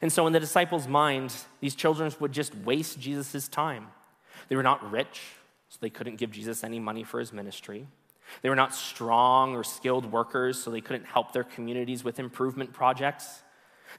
And 0.01 0.11
so, 0.11 0.27
in 0.27 0.33
the 0.33 0.39
disciples' 0.39 0.87
mind, 0.87 1.33
these 1.61 1.73
children 1.73 2.11
would 2.19 2.33
just 2.33 2.53
waste 2.55 2.99
Jesus' 2.99 3.47
time. 3.47 3.87
They 4.49 4.55
were 4.55 4.63
not 4.63 4.91
rich, 4.91 5.21
so 5.69 5.77
they 5.79 5.89
couldn't 5.89 6.17
give 6.17 6.31
Jesus 6.31 6.63
any 6.63 6.79
money 6.79 7.03
for 7.03 7.19
his 7.19 7.31
ministry. 7.31 7.87
They 8.41 8.49
were 8.49 8.55
not 8.55 8.73
strong 8.73 9.55
or 9.55 9.63
skilled 9.63 10.11
workers, 10.11 10.61
so 10.61 10.71
they 10.71 10.81
couldn't 10.81 11.05
help 11.05 11.31
their 11.31 11.43
communities 11.43 12.03
with 12.03 12.19
improvement 12.19 12.73
projects. 12.73 13.43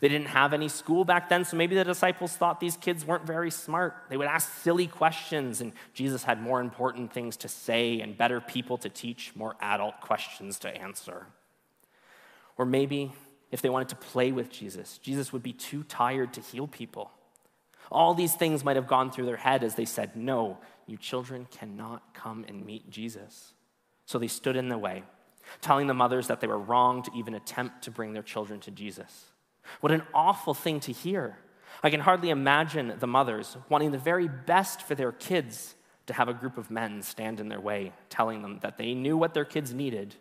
They 0.00 0.08
didn't 0.08 0.28
have 0.28 0.52
any 0.52 0.68
school 0.68 1.04
back 1.04 1.28
then, 1.28 1.44
so 1.44 1.56
maybe 1.56 1.74
the 1.74 1.84
disciples 1.84 2.36
thought 2.36 2.60
these 2.60 2.76
kids 2.76 3.04
weren't 3.04 3.26
very 3.26 3.50
smart. 3.50 3.96
They 4.08 4.16
would 4.16 4.28
ask 4.28 4.60
silly 4.62 4.86
questions, 4.86 5.60
and 5.60 5.72
Jesus 5.92 6.24
had 6.24 6.40
more 6.40 6.60
important 6.60 7.12
things 7.12 7.36
to 7.38 7.48
say 7.48 8.00
and 8.00 8.16
better 8.16 8.40
people 8.40 8.78
to 8.78 8.88
teach, 8.88 9.32
more 9.34 9.56
adult 9.60 10.00
questions 10.00 10.58
to 10.60 10.68
answer. 10.68 11.26
Or 12.56 12.64
maybe 12.64 13.12
if 13.50 13.62
they 13.62 13.70
wanted 13.70 13.88
to 13.88 13.96
play 13.96 14.30
with 14.30 14.50
Jesus, 14.50 14.98
Jesus 14.98 15.32
would 15.32 15.42
be 15.42 15.52
too 15.52 15.82
tired 15.84 16.32
to 16.34 16.40
heal 16.40 16.66
people. 16.66 17.10
All 17.90 18.14
these 18.14 18.34
things 18.34 18.64
might 18.64 18.76
have 18.76 18.86
gone 18.86 19.10
through 19.10 19.26
their 19.26 19.36
head 19.36 19.64
as 19.64 19.74
they 19.74 19.86
said, 19.86 20.14
No, 20.14 20.58
you 20.86 20.96
children 20.96 21.46
cannot 21.50 22.14
come 22.14 22.44
and 22.46 22.66
meet 22.66 22.90
Jesus. 22.90 23.54
So 24.08 24.18
they 24.18 24.26
stood 24.26 24.56
in 24.56 24.70
the 24.70 24.78
way, 24.78 25.02
telling 25.60 25.86
the 25.86 25.92
mothers 25.92 26.28
that 26.28 26.40
they 26.40 26.46
were 26.46 26.58
wrong 26.58 27.02
to 27.02 27.10
even 27.14 27.34
attempt 27.34 27.82
to 27.82 27.90
bring 27.90 28.14
their 28.14 28.22
children 28.22 28.58
to 28.60 28.70
Jesus. 28.70 29.26
What 29.82 29.92
an 29.92 30.02
awful 30.14 30.54
thing 30.54 30.80
to 30.80 30.92
hear. 30.92 31.36
I 31.82 31.90
can 31.90 32.00
hardly 32.00 32.30
imagine 32.30 32.94
the 32.98 33.06
mothers 33.06 33.58
wanting 33.68 33.90
the 33.90 33.98
very 33.98 34.26
best 34.26 34.80
for 34.80 34.94
their 34.94 35.12
kids 35.12 35.74
to 36.06 36.14
have 36.14 36.26
a 36.26 36.32
group 36.32 36.56
of 36.56 36.70
men 36.70 37.02
stand 37.02 37.38
in 37.38 37.50
their 37.50 37.60
way, 37.60 37.92
telling 38.08 38.40
them 38.40 38.60
that 38.62 38.78
they 38.78 38.94
knew 38.94 39.18
what 39.18 39.34
their 39.34 39.44
kids 39.44 39.74
needed 39.74 40.14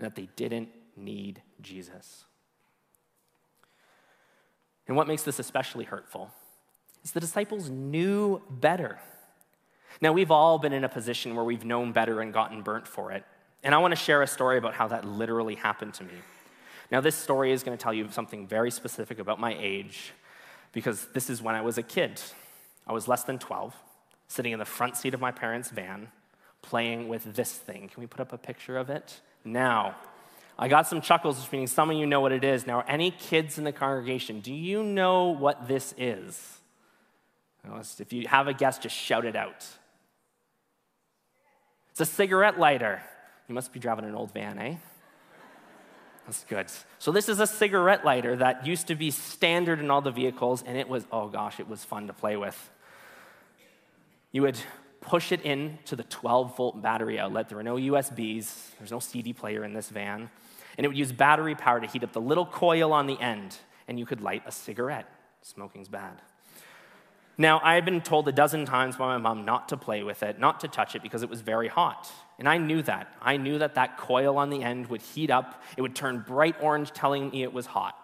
and 0.00 0.06
that 0.06 0.16
they 0.16 0.28
didn't 0.34 0.70
need 0.96 1.40
Jesus. 1.60 2.24
And 4.88 4.96
what 4.96 5.06
makes 5.06 5.22
this 5.22 5.38
especially 5.38 5.84
hurtful 5.84 6.32
is 7.04 7.12
the 7.12 7.20
disciples 7.20 7.70
knew 7.70 8.42
better. 8.50 8.98
Now, 10.00 10.12
we've 10.12 10.30
all 10.30 10.58
been 10.58 10.72
in 10.72 10.84
a 10.84 10.88
position 10.88 11.34
where 11.34 11.44
we've 11.44 11.64
known 11.64 11.92
better 11.92 12.20
and 12.20 12.32
gotten 12.32 12.62
burnt 12.62 12.86
for 12.86 13.10
it. 13.12 13.24
And 13.64 13.74
I 13.74 13.78
want 13.78 13.92
to 13.92 13.96
share 13.96 14.22
a 14.22 14.26
story 14.26 14.56
about 14.56 14.74
how 14.74 14.88
that 14.88 15.04
literally 15.04 15.56
happened 15.56 15.94
to 15.94 16.04
me. 16.04 16.14
Now, 16.90 17.00
this 17.00 17.16
story 17.16 17.52
is 17.52 17.62
going 17.62 17.76
to 17.76 17.82
tell 17.82 17.92
you 17.92 18.08
something 18.10 18.46
very 18.46 18.70
specific 18.70 19.18
about 19.18 19.40
my 19.40 19.56
age 19.58 20.12
because 20.72 21.06
this 21.14 21.28
is 21.28 21.42
when 21.42 21.54
I 21.54 21.60
was 21.62 21.76
a 21.78 21.82
kid. 21.82 22.20
I 22.86 22.92
was 22.92 23.08
less 23.08 23.24
than 23.24 23.38
12, 23.38 23.74
sitting 24.28 24.52
in 24.52 24.58
the 24.58 24.64
front 24.64 24.96
seat 24.96 25.14
of 25.14 25.20
my 25.20 25.32
parents' 25.32 25.70
van, 25.70 26.08
playing 26.62 27.08
with 27.08 27.34
this 27.34 27.52
thing. 27.52 27.88
Can 27.88 28.00
we 28.00 28.06
put 28.06 28.20
up 28.20 28.32
a 28.32 28.38
picture 28.38 28.78
of 28.78 28.90
it? 28.90 29.20
Now, 29.44 29.96
I 30.58 30.68
got 30.68 30.86
some 30.86 31.00
chuckles, 31.00 31.40
which 31.40 31.52
means 31.52 31.70
some 31.70 31.90
of 31.90 31.96
you 31.96 32.06
know 32.06 32.20
what 32.20 32.32
it 32.32 32.44
is. 32.44 32.66
Now, 32.66 32.84
any 32.88 33.10
kids 33.10 33.58
in 33.58 33.64
the 33.64 33.72
congregation, 33.72 34.40
do 34.40 34.52
you 34.52 34.82
know 34.82 35.28
what 35.28 35.68
this 35.68 35.94
is? 35.98 36.58
If 37.98 38.12
you 38.12 38.26
have 38.28 38.48
a 38.48 38.54
guess, 38.54 38.78
just 38.78 38.96
shout 38.96 39.24
it 39.24 39.36
out. 39.36 39.66
It's 41.98 42.08
a 42.08 42.14
cigarette 42.14 42.60
lighter. 42.60 43.02
You 43.48 43.56
must 43.56 43.72
be 43.72 43.80
driving 43.80 44.04
an 44.04 44.14
old 44.14 44.32
van, 44.32 44.56
eh? 44.60 44.76
That's 46.26 46.44
good. 46.44 46.66
So, 47.00 47.10
this 47.10 47.28
is 47.28 47.40
a 47.40 47.46
cigarette 47.46 48.04
lighter 48.04 48.36
that 48.36 48.64
used 48.64 48.86
to 48.86 48.94
be 48.94 49.10
standard 49.10 49.80
in 49.80 49.90
all 49.90 50.00
the 50.00 50.12
vehicles, 50.12 50.62
and 50.64 50.78
it 50.78 50.88
was, 50.88 51.08
oh 51.10 51.26
gosh, 51.26 51.58
it 51.58 51.68
was 51.68 51.82
fun 51.82 52.06
to 52.06 52.12
play 52.12 52.36
with. 52.36 52.70
You 54.30 54.42
would 54.42 54.56
push 55.00 55.32
it 55.32 55.40
in 55.40 55.80
to 55.86 55.96
the 55.96 56.04
12 56.04 56.56
volt 56.56 56.80
battery 56.80 57.18
outlet. 57.18 57.48
There 57.48 57.56
were 57.56 57.64
no 57.64 57.74
USBs, 57.74 58.76
there's 58.78 58.92
no 58.92 59.00
CD 59.00 59.32
player 59.32 59.64
in 59.64 59.72
this 59.72 59.88
van. 59.88 60.30
And 60.76 60.84
it 60.84 60.86
would 60.86 60.96
use 60.96 61.10
battery 61.10 61.56
power 61.56 61.80
to 61.80 61.88
heat 61.88 62.04
up 62.04 62.12
the 62.12 62.20
little 62.20 62.46
coil 62.46 62.92
on 62.92 63.08
the 63.08 63.18
end, 63.20 63.56
and 63.88 63.98
you 63.98 64.06
could 64.06 64.20
light 64.20 64.44
a 64.46 64.52
cigarette. 64.52 65.12
Smoking's 65.42 65.88
bad. 65.88 66.22
Now, 67.40 67.60
I 67.62 67.74
had 67.76 67.84
been 67.84 68.00
told 68.00 68.26
a 68.26 68.32
dozen 68.32 68.66
times 68.66 68.96
by 68.96 69.06
my 69.06 69.18
mom 69.18 69.44
not 69.44 69.68
to 69.68 69.76
play 69.76 70.02
with 70.02 70.24
it, 70.24 70.40
not 70.40 70.58
to 70.60 70.68
touch 70.68 70.96
it 70.96 71.02
because 71.02 71.22
it 71.22 71.30
was 71.30 71.40
very 71.40 71.68
hot. 71.68 72.10
And 72.36 72.48
I 72.48 72.58
knew 72.58 72.82
that. 72.82 73.14
I 73.22 73.36
knew 73.36 73.58
that 73.58 73.76
that 73.76 73.96
coil 73.96 74.36
on 74.38 74.50
the 74.50 74.64
end 74.64 74.88
would 74.88 75.02
heat 75.02 75.30
up, 75.30 75.62
it 75.76 75.82
would 75.82 75.94
turn 75.94 76.24
bright 76.26 76.56
orange, 76.60 76.90
telling 76.90 77.30
me 77.30 77.44
it 77.44 77.52
was 77.52 77.66
hot. 77.66 77.96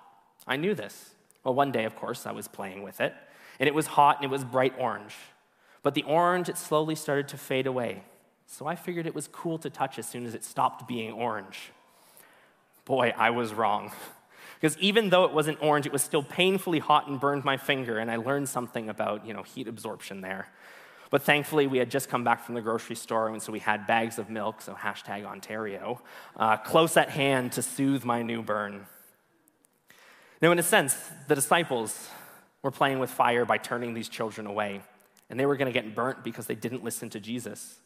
I 0.47 0.57
knew 0.57 0.73
this. 0.73 1.11
Well, 1.43 1.55
one 1.55 1.73
day, 1.73 1.85
of 1.85 1.97
course, 1.97 2.27
I 2.27 2.33
was 2.33 2.47
playing 2.47 2.85
with 2.85 3.01
it, 3.01 3.13
and 3.59 3.67
it 3.69 3.75
was 3.75 3.87
hot 3.87 4.17
and 4.17 4.25
it 4.25 4.31
was 4.31 4.45
bright 4.45 4.75
orange. 4.79 5.15
But 5.83 5.95
the 5.95 6.05
orange, 6.05 6.49
it 6.49 6.57
slowly 6.57 6.95
started 6.95 7.27
to 7.29 7.37
fade 7.37 7.67
away. 7.67 8.05
So 8.47 8.67
I 8.67 8.77
figured 8.77 9.07
it 9.07 9.15
was 9.15 9.29
cool 9.29 9.59
to 9.59 9.69
touch 9.69 9.99
as 9.99 10.07
soon 10.07 10.27
as 10.27 10.35
it 10.35 10.45
stopped 10.45 10.87
being 10.87 11.13
orange. 11.13 11.73
Boy, 12.85 13.13
I 13.17 13.31
was 13.31 13.53
wrong. 13.53 13.91
Because 14.65 14.79
even 14.79 15.11
though 15.11 15.27
it 15.27 15.33
wasn't 15.35 15.63
orange, 15.63 15.85
it 15.85 15.93
was 15.93 16.01
still 16.01 16.23
painfully 16.23 16.79
hot 16.79 17.07
and 17.07 17.21
burned 17.21 17.45
my 17.45 17.59
finger, 17.59 17.99
and 17.99 18.11
I 18.11 18.17
learned 18.17 18.49
something 18.49 18.89
about 18.89 19.27
you 19.27 19.35
know, 19.35 19.43
heat 19.43 19.69
absorption 19.69 20.23
there. 20.23 20.49
But 21.11 21.21
thankfully, 21.21 21.67
we 21.67 21.77
had 21.77 21.91
just 21.91 22.09
come 22.09 22.25
back 22.25 22.43
from 22.43 22.55
the 22.55 22.63
grocery 22.63 22.97
store, 22.97 23.29
and 23.29 23.43
so 23.43 23.53
we 23.53 23.59
had 23.59 23.87
bags 23.87 24.19
of 24.19 24.31
milk, 24.31 24.63
so 24.63 24.73
hashtag 24.73 25.27
Ontario, 25.27 26.01
uh, 26.39 26.57
close 26.57 26.97
at 26.97 27.11
hand 27.11 27.53
to 27.53 27.61
soothe 27.61 28.05
my 28.05 28.23
new 28.23 28.41
burn. 28.41 28.87
Now, 30.41 30.51
in 30.51 30.59
a 30.59 30.63
sense, 30.63 30.97
the 31.29 31.35
disciples 31.35 32.09
were 32.63 32.71
playing 32.71 33.01
with 33.01 33.11
fire 33.11 33.45
by 33.45 33.59
turning 33.59 33.93
these 33.93 34.09
children 34.09 34.47
away, 34.47 34.81
and 35.29 35.39
they 35.39 35.45
were 35.45 35.59
going 35.59 35.71
to 35.71 35.79
get 35.79 35.95
burnt 35.95 36.25
because 36.25 36.47
they 36.47 36.55
didn't 36.55 36.83
listen 36.83 37.11
to 37.11 37.21
Jesus. 37.21 37.81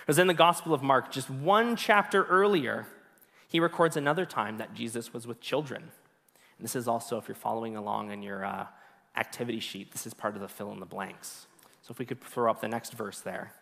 Because 0.00 0.18
in 0.18 0.26
the 0.26 0.34
Gospel 0.34 0.74
of 0.74 0.82
Mark, 0.82 1.12
just 1.12 1.30
one 1.30 1.76
chapter 1.76 2.24
earlier, 2.24 2.88
he 3.46 3.60
records 3.60 3.96
another 3.96 4.26
time 4.26 4.58
that 4.58 4.74
Jesus 4.74 5.12
was 5.12 5.28
with 5.28 5.40
children. 5.40 5.92
This 6.64 6.76
is 6.76 6.88
also, 6.88 7.18
if 7.18 7.28
you're 7.28 7.34
following 7.34 7.76
along 7.76 8.10
in 8.10 8.22
your 8.22 8.42
uh, 8.42 8.64
activity 9.18 9.60
sheet, 9.60 9.92
this 9.92 10.06
is 10.06 10.14
part 10.14 10.34
of 10.34 10.40
the 10.40 10.48
fill 10.48 10.72
in 10.72 10.80
the 10.80 10.86
blanks. 10.86 11.46
So 11.82 11.92
if 11.92 11.98
we 11.98 12.06
could 12.06 12.24
throw 12.24 12.50
up 12.50 12.62
the 12.62 12.68
next 12.68 12.94
verse 12.94 13.20
there. 13.20 13.52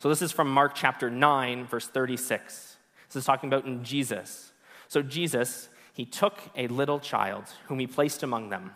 So 0.00 0.08
this 0.08 0.20
is 0.20 0.32
from 0.32 0.50
Mark 0.50 0.74
chapter 0.74 1.08
9, 1.08 1.66
verse 1.66 1.86
36. 1.86 2.76
This 3.06 3.14
is 3.14 3.24
talking 3.24 3.48
about 3.48 3.66
in 3.66 3.84
Jesus. 3.84 4.50
So 4.88 5.00
Jesus, 5.00 5.68
he 5.92 6.04
took 6.04 6.40
a 6.56 6.66
little 6.66 6.98
child 6.98 7.44
whom 7.66 7.78
he 7.78 7.86
placed 7.86 8.24
among 8.24 8.48
them. 8.48 8.72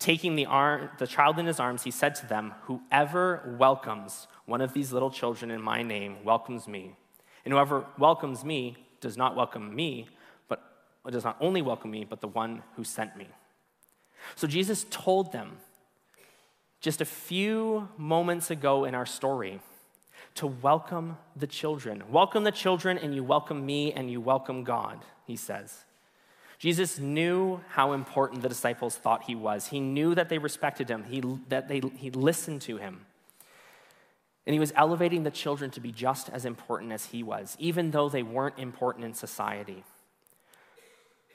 Taking 0.00 0.34
the, 0.34 0.46
arm, 0.46 0.90
the 0.98 1.06
child 1.06 1.38
in 1.38 1.46
his 1.46 1.60
arms, 1.60 1.84
he 1.84 1.92
said 1.92 2.16
to 2.16 2.26
them, 2.26 2.52
Whoever 2.62 3.54
welcomes 3.60 4.26
one 4.46 4.60
of 4.60 4.72
these 4.72 4.92
little 4.92 5.12
children 5.12 5.52
in 5.52 5.62
my 5.62 5.84
name 5.84 6.24
welcomes 6.24 6.66
me. 6.66 6.96
And 7.44 7.54
whoever 7.54 7.86
welcomes 7.96 8.44
me 8.44 8.76
does 9.00 9.16
not 9.16 9.36
welcome 9.36 9.72
me, 9.72 10.08
does 11.12 11.24
not 11.24 11.36
only 11.40 11.62
welcome 11.62 11.90
me, 11.90 12.04
but 12.04 12.20
the 12.20 12.28
one 12.28 12.62
who 12.76 12.84
sent 12.84 13.16
me. 13.16 13.28
So 14.36 14.46
Jesus 14.46 14.86
told 14.90 15.32
them 15.32 15.58
just 16.80 17.00
a 17.00 17.04
few 17.04 17.88
moments 17.96 18.50
ago 18.50 18.84
in 18.84 18.94
our 18.94 19.06
story 19.06 19.60
to 20.34 20.46
welcome 20.46 21.16
the 21.36 21.46
children. 21.46 22.02
Welcome 22.10 22.44
the 22.44 22.50
children, 22.50 22.98
and 22.98 23.14
you 23.14 23.22
welcome 23.22 23.64
me, 23.64 23.92
and 23.92 24.10
you 24.10 24.20
welcome 24.20 24.64
God, 24.64 25.04
he 25.26 25.36
says. 25.36 25.84
Jesus 26.58 26.98
knew 26.98 27.60
how 27.70 27.92
important 27.92 28.42
the 28.42 28.48
disciples 28.48 28.96
thought 28.96 29.24
he 29.24 29.34
was. 29.34 29.68
He 29.68 29.80
knew 29.80 30.14
that 30.14 30.28
they 30.28 30.38
respected 30.38 30.88
him, 30.88 31.04
he, 31.04 31.22
that 31.48 31.68
they, 31.68 31.80
he 31.96 32.10
listened 32.10 32.62
to 32.62 32.78
him. 32.78 33.06
And 34.46 34.52
he 34.52 34.60
was 34.60 34.72
elevating 34.76 35.22
the 35.22 35.30
children 35.30 35.70
to 35.72 35.80
be 35.80 35.92
just 35.92 36.28
as 36.30 36.44
important 36.44 36.92
as 36.92 37.06
he 37.06 37.22
was, 37.22 37.56
even 37.58 37.90
though 37.90 38.08
they 38.08 38.22
weren't 38.22 38.58
important 38.58 39.04
in 39.04 39.14
society. 39.14 39.84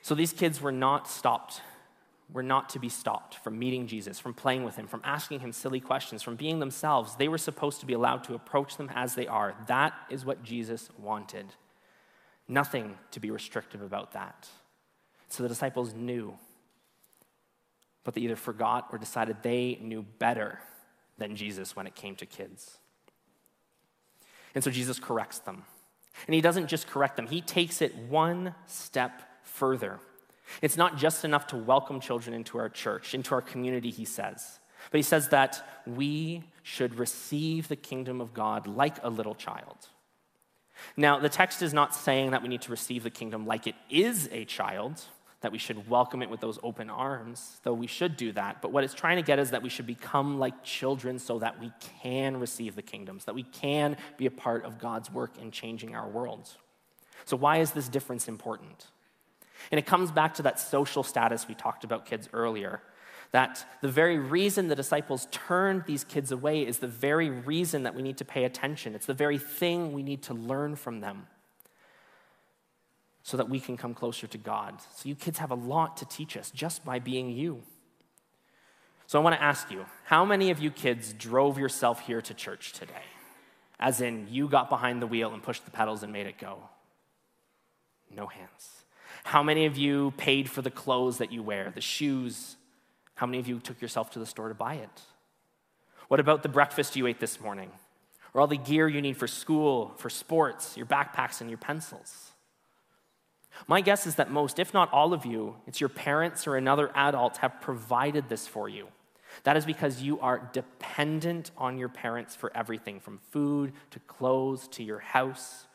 So 0.02 0.16
these 0.16 0.34
kids 0.34 0.62
were 0.62 0.72
not 0.72 1.08
stopped, 1.08 1.62
were 2.32 2.44
not 2.44 2.70
to 2.70 2.80
be 2.80 2.90
stopped 2.90 3.36
from 3.36 3.60
meeting 3.60 3.88
Jesus, 3.88 4.20
from 4.20 4.34
playing 4.34 4.64
with 4.64 4.76
him, 4.76 4.88
from 4.88 5.02
asking 5.04 5.42
him 5.42 5.52
silly 5.52 5.80
questions, 5.80 6.22
from 6.22 6.36
being 6.36 6.60
themselves. 6.60 7.16
They 7.16 7.28
were 7.28 7.38
supposed 7.38 7.80
to 7.82 7.86
be 7.86 7.94
allowed 7.94 8.24
to 8.26 8.34
approach 8.34 8.78
them 8.78 8.90
as 8.94 9.16
they 9.16 9.28
are. 9.28 9.56
That 9.68 9.94
is 10.10 10.26
what 10.26 10.44
Jesus 10.44 10.90
wanted. 10.98 11.48
Nothing 12.48 12.98
to 13.12 13.20
be 13.20 13.30
restrictive 13.30 13.82
about 13.82 14.14
that. 14.14 14.48
So 15.28 15.44
the 15.44 15.50
disciples 15.50 15.94
knew, 15.94 16.34
but 18.04 18.16
they 18.16 18.22
either 18.22 18.36
forgot 18.36 18.88
or 18.92 18.98
decided 18.98 19.38
they 19.44 19.78
knew 19.82 20.04
better 20.18 20.60
than 21.20 21.36
Jesus 21.36 21.76
when 21.76 21.86
it 21.86 21.96
came 21.96 22.16
to 22.16 22.26
kids. 22.26 22.80
And 24.56 24.64
so 24.64 24.72
Jesus 24.72 25.00
corrects 25.00 25.40
them. 25.40 25.64
And 26.26 26.34
he 26.34 26.42
doesn't 26.42 26.68
just 26.68 26.88
correct 26.88 27.16
them, 27.16 27.28
he 27.28 27.42
takes 27.42 27.82
it 27.82 27.96
one 27.96 28.56
step 28.66 29.22
further. 29.50 30.00
It's 30.62 30.78
not 30.78 30.98
just 30.98 31.26
enough 31.26 31.48
to 31.48 31.58
welcome 31.58 32.00
children 32.00 32.34
into 32.36 32.58
our 32.58 32.70
church, 32.70 33.14
into 33.14 33.36
our 33.36 33.42
community, 33.42 33.90
he 33.90 34.06
says. 34.06 34.60
But 34.92 34.98
he 34.98 35.04
says 35.04 35.30
that 35.30 35.64
we 35.86 36.44
should 36.64 36.98
receive 36.98 37.68
the 37.68 37.76
kingdom 37.76 38.22
of 38.22 38.34
God 38.34 38.68
like 38.68 38.98
a 39.04 39.10
little 39.10 39.36
child. 39.36 39.78
Now, 40.96 41.20
the 41.20 41.30
text 41.30 41.62
is 41.62 41.74
not 41.74 41.94
saying 41.94 42.32
that 42.32 42.42
we 42.42 42.48
need 42.48 42.62
to 42.62 42.72
receive 42.72 43.04
the 43.04 43.10
kingdom 43.10 43.46
like 43.46 43.68
it 43.68 43.76
is 43.90 44.30
a 44.32 44.46
child, 44.46 45.02
that 45.42 45.52
we 45.52 45.58
should 45.58 45.90
welcome 45.90 46.22
it 46.22 46.30
with 46.30 46.40
those 46.40 46.58
open 46.64 46.90
arms, 46.90 47.60
though 47.64 47.74
we 47.74 47.88
should 47.88 48.18
do 48.18 48.32
that. 48.34 48.62
But 48.62 48.72
what 48.72 48.84
it's 48.84 48.94
trying 48.94 49.18
to 49.18 49.22
get 49.22 49.40
is 49.40 49.52
that 49.52 49.62
we 49.62 49.70
should 49.70 49.88
become 49.88 50.40
like 50.40 50.64
children 50.64 51.20
so 51.20 51.40
that 51.40 51.60
we 51.60 51.72
can 52.02 52.38
receive 52.38 52.76
the 52.76 52.82
kingdoms, 52.82 53.26
that 53.26 53.36
we 53.36 53.44
can 53.44 53.98
be 54.18 54.26
a 54.26 54.32
part 54.32 54.66
of 54.66 54.80
God's 54.80 55.12
work 55.12 55.38
in 55.38 55.52
changing 55.52 55.96
our 55.96 56.08
world. 56.08 56.50
So, 57.26 57.38
why 57.38 57.58
is 57.58 57.72
this 57.72 57.90
difference 57.90 58.28
important? 58.28 58.88
And 59.72 59.80
it 59.80 59.86
comes 59.86 60.12
back 60.12 60.36
to 60.36 60.44
that 60.44 60.60
social 60.60 61.04
status 61.04 61.48
we 61.48 61.56
talked 61.56 61.84
about 61.84 62.06
kids 62.06 62.30
earlier. 62.34 62.82
That 63.32 63.66
the 63.82 63.90
very 63.90 64.18
reason 64.18 64.68
the 64.68 64.76
disciples 64.76 65.28
turned 65.32 65.84
these 65.86 66.04
kids 66.04 66.32
away 66.32 66.66
is 66.66 66.80
the 66.80 66.88
very 66.88 67.30
reason 67.30 67.84
that 67.84 67.94
we 67.94 68.02
need 68.02 68.18
to 68.18 68.26
pay 68.26 68.44
attention. 68.44 68.96
It's 68.96 69.06
the 69.06 69.14
very 69.14 69.38
thing 69.38 69.94
we 69.94 70.02
need 70.02 70.24
to 70.24 70.34
learn 70.34 70.76
from 70.76 71.02
them 71.02 71.28
so 73.22 73.38
that 73.38 73.48
we 73.48 73.60
can 73.60 73.78
come 73.78 73.94
closer 73.94 74.26
to 74.26 74.38
God. 74.40 74.82
So, 74.96 75.08
you 75.08 75.14
kids 75.14 75.38
have 75.38 75.52
a 75.52 75.56
lot 75.56 75.98
to 75.98 76.06
teach 76.06 76.36
us 76.36 76.50
just 76.50 76.84
by 76.84 76.98
being 76.98 77.30
you. 77.30 77.62
So, 79.06 79.20
I 79.20 79.24
want 79.24 79.36
to 79.36 79.44
ask 79.44 79.70
you 79.70 79.86
how 80.06 80.26
many 80.26 80.50
of 80.50 80.58
you 80.58 80.72
kids 80.72 81.14
drove 81.14 81.60
yourself 81.60 82.00
here 82.00 82.22
to 82.22 82.34
church 82.34 82.74
today? 82.74 83.06
As 83.80 84.02
in, 84.02 84.28
you 84.32 84.48
got 84.48 84.70
behind 84.70 85.02
the 85.02 85.08
wheel 85.08 85.32
and 85.32 85.44
pushed 85.44 85.66
the 85.66 85.72
pedals 85.72 86.02
and 86.02 86.12
made 86.12 86.26
it 86.26 86.40
go? 86.40 86.58
No 88.10 88.26
hands. 88.26 88.79
How 89.24 89.44
many 89.44 89.66
of 89.66 89.78
you 89.78 90.14
paid 90.18 90.50
for 90.50 90.62
the 90.62 90.72
clothes 90.72 91.18
that 91.20 91.32
you 91.32 91.44
wear, 91.44 91.72
the 91.74 91.82
shoes, 91.82 92.58
how 93.16 93.26
many 93.26 93.40
of 93.40 93.48
you 93.48 93.60
took 93.60 93.82
yourself 93.82 94.12
to 94.12 94.20
the 94.20 94.26
store 94.26 94.48
to 94.48 94.56
buy 94.56 94.76
it? 94.76 95.02
What 96.08 96.20
about 96.20 96.42
the 96.42 96.50
breakfast 96.50 96.96
you 96.96 97.06
ate 97.06 97.20
this 97.20 97.40
morning? 97.42 97.70
Or 98.34 98.42
all 98.42 98.48
the 98.48 98.58
gear 98.58 98.88
you 98.88 99.02
need 99.02 99.18
for 99.18 99.28
school, 99.28 99.94
for 99.98 100.10
sports, 100.10 100.78
your 100.78 100.86
backpacks, 100.86 101.42
and 101.42 101.50
your 101.50 101.58
pencils? 101.58 102.32
My 103.68 103.82
guess 103.82 104.08
is 104.08 104.16
that 104.16 104.32
most, 104.32 104.58
if 104.58 104.74
not 104.74 104.92
all 104.94 105.14
of 105.14 105.26
you, 105.26 105.56
it's 105.68 105.82
your 105.82 105.90
parents 105.90 106.48
or 106.48 106.56
another 106.56 106.92
adult 106.96 107.38
have 107.38 107.60
provided 107.62 108.30
this 108.30 108.48
for 108.48 108.70
you. 108.70 108.88
That 109.44 109.58
is 109.58 109.66
because 109.66 110.02
you 110.02 110.20
are 110.22 110.50
dependent 110.54 111.52
on 111.58 111.78
your 111.78 111.90
parents 111.90 112.36
for 112.36 112.56
everything 112.56 113.00
from 113.00 113.20
food 113.32 113.74
to 113.92 114.00
clothes 114.00 114.68
to 114.70 114.84
your 114.84 115.00
house, 115.00 115.68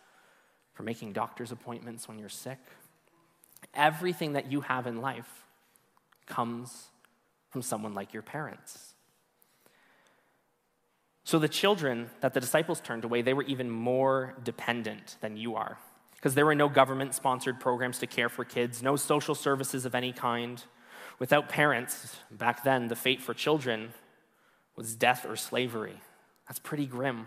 for 0.72 0.82
making 0.82 1.12
doctor's 1.12 1.52
appointments 1.52 2.08
when 2.08 2.18
you're 2.18 2.28
sick. 2.28 2.58
Everything 3.76 4.34
that 4.34 4.50
you 4.50 4.62
have 4.62 4.86
in 4.86 5.00
life 5.00 5.44
comes 6.26 6.88
from 7.50 7.62
someone 7.62 7.94
like 7.94 8.12
your 8.12 8.22
parents. 8.22 8.94
So 11.24 11.38
the 11.38 11.48
children 11.48 12.10
that 12.20 12.34
the 12.34 12.40
disciples 12.40 12.80
turned 12.80 13.04
away, 13.04 13.22
they 13.22 13.32
were 13.32 13.44
even 13.44 13.70
more 13.70 14.34
dependent 14.42 15.16
than 15.20 15.36
you 15.36 15.56
are. 15.56 15.78
Because 16.14 16.34
there 16.34 16.44
were 16.46 16.54
no 16.54 16.68
government 16.68 17.14
sponsored 17.14 17.60
programs 17.60 17.98
to 18.00 18.06
care 18.06 18.28
for 18.28 18.44
kids, 18.44 18.82
no 18.82 18.96
social 18.96 19.34
services 19.34 19.84
of 19.84 19.94
any 19.94 20.12
kind. 20.12 20.62
Without 21.18 21.48
parents, 21.48 22.16
back 22.30 22.64
then, 22.64 22.88
the 22.88 22.96
fate 22.96 23.22
for 23.22 23.34
children 23.34 23.94
was 24.76 24.94
death 24.94 25.24
or 25.26 25.36
slavery. 25.36 26.00
That's 26.48 26.58
pretty 26.58 26.86
grim. 26.86 27.26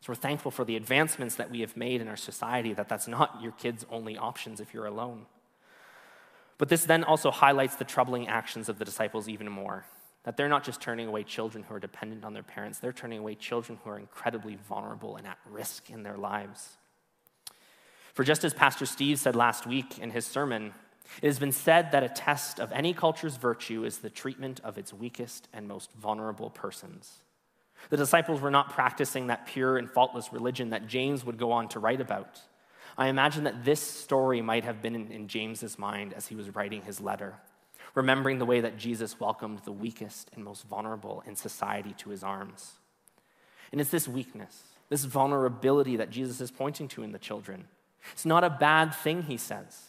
So 0.00 0.12
we're 0.12 0.16
thankful 0.16 0.50
for 0.50 0.64
the 0.64 0.76
advancements 0.76 1.36
that 1.36 1.50
we 1.50 1.60
have 1.60 1.76
made 1.76 2.00
in 2.00 2.08
our 2.08 2.16
society, 2.16 2.72
that 2.74 2.88
that's 2.88 3.08
not 3.08 3.40
your 3.42 3.52
kids' 3.52 3.84
only 3.90 4.16
options 4.16 4.60
if 4.60 4.72
you're 4.72 4.86
alone. 4.86 5.26
But 6.58 6.68
this 6.68 6.84
then 6.84 7.04
also 7.04 7.30
highlights 7.30 7.76
the 7.76 7.84
troubling 7.84 8.28
actions 8.28 8.68
of 8.68 8.78
the 8.78 8.84
disciples 8.84 9.28
even 9.28 9.50
more. 9.50 9.84
That 10.24 10.36
they're 10.36 10.48
not 10.48 10.64
just 10.64 10.80
turning 10.80 11.06
away 11.06 11.22
children 11.22 11.64
who 11.64 11.74
are 11.74 11.80
dependent 11.80 12.24
on 12.24 12.34
their 12.34 12.42
parents, 12.42 12.78
they're 12.78 12.92
turning 12.92 13.18
away 13.18 13.34
children 13.34 13.78
who 13.82 13.90
are 13.90 13.98
incredibly 13.98 14.56
vulnerable 14.68 15.16
and 15.16 15.26
at 15.26 15.38
risk 15.48 15.90
in 15.90 16.02
their 16.02 16.16
lives. 16.16 16.76
For 18.14 18.24
just 18.24 18.44
as 18.44 18.54
Pastor 18.54 18.86
Steve 18.86 19.18
said 19.18 19.36
last 19.36 19.66
week 19.66 19.98
in 19.98 20.10
his 20.10 20.26
sermon, 20.26 20.72
it 21.22 21.26
has 21.26 21.38
been 21.38 21.52
said 21.52 21.92
that 21.92 22.02
a 22.02 22.08
test 22.08 22.58
of 22.58 22.72
any 22.72 22.92
culture's 22.92 23.36
virtue 23.36 23.84
is 23.84 23.98
the 23.98 24.10
treatment 24.10 24.60
of 24.64 24.78
its 24.78 24.92
weakest 24.92 25.48
and 25.52 25.68
most 25.68 25.92
vulnerable 25.92 26.50
persons. 26.50 27.20
The 27.90 27.96
disciples 27.96 28.40
were 28.40 28.50
not 28.50 28.70
practicing 28.72 29.28
that 29.28 29.46
pure 29.46 29.76
and 29.76 29.90
faultless 29.90 30.32
religion 30.32 30.70
that 30.70 30.86
James 30.86 31.24
would 31.24 31.38
go 31.38 31.52
on 31.52 31.68
to 31.68 31.78
write 31.78 32.00
about. 32.00 32.40
I 32.98 33.08
imagine 33.08 33.44
that 33.44 33.64
this 33.64 33.80
story 33.80 34.40
might 34.40 34.64
have 34.64 34.80
been 34.80 34.94
in, 34.94 35.10
in 35.12 35.28
James's 35.28 35.78
mind 35.78 36.14
as 36.14 36.28
he 36.28 36.34
was 36.34 36.54
writing 36.54 36.82
his 36.82 37.00
letter, 37.00 37.34
remembering 37.94 38.38
the 38.38 38.46
way 38.46 38.60
that 38.60 38.78
Jesus 38.78 39.20
welcomed 39.20 39.60
the 39.64 39.72
weakest 39.72 40.30
and 40.34 40.42
most 40.42 40.64
vulnerable 40.64 41.22
in 41.26 41.36
society 41.36 41.94
to 41.98 42.10
his 42.10 42.22
arms. 42.22 42.72
And 43.70 43.80
it's 43.80 43.90
this 43.90 44.08
weakness, 44.08 44.62
this 44.88 45.04
vulnerability 45.04 45.96
that 45.96 46.10
Jesus 46.10 46.40
is 46.40 46.50
pointing 46.50 46.88
to 46.88 47.02
in 47.02 47.12
the 47.12 47.18
children. 47.18 47.68
It's 48.12 48.24
not 48.24 48.44
a 48.44 48.50
bad 48.50 48.94
thing, 48.94 49.22
he 49.24 49.36
says. 49.36 49.80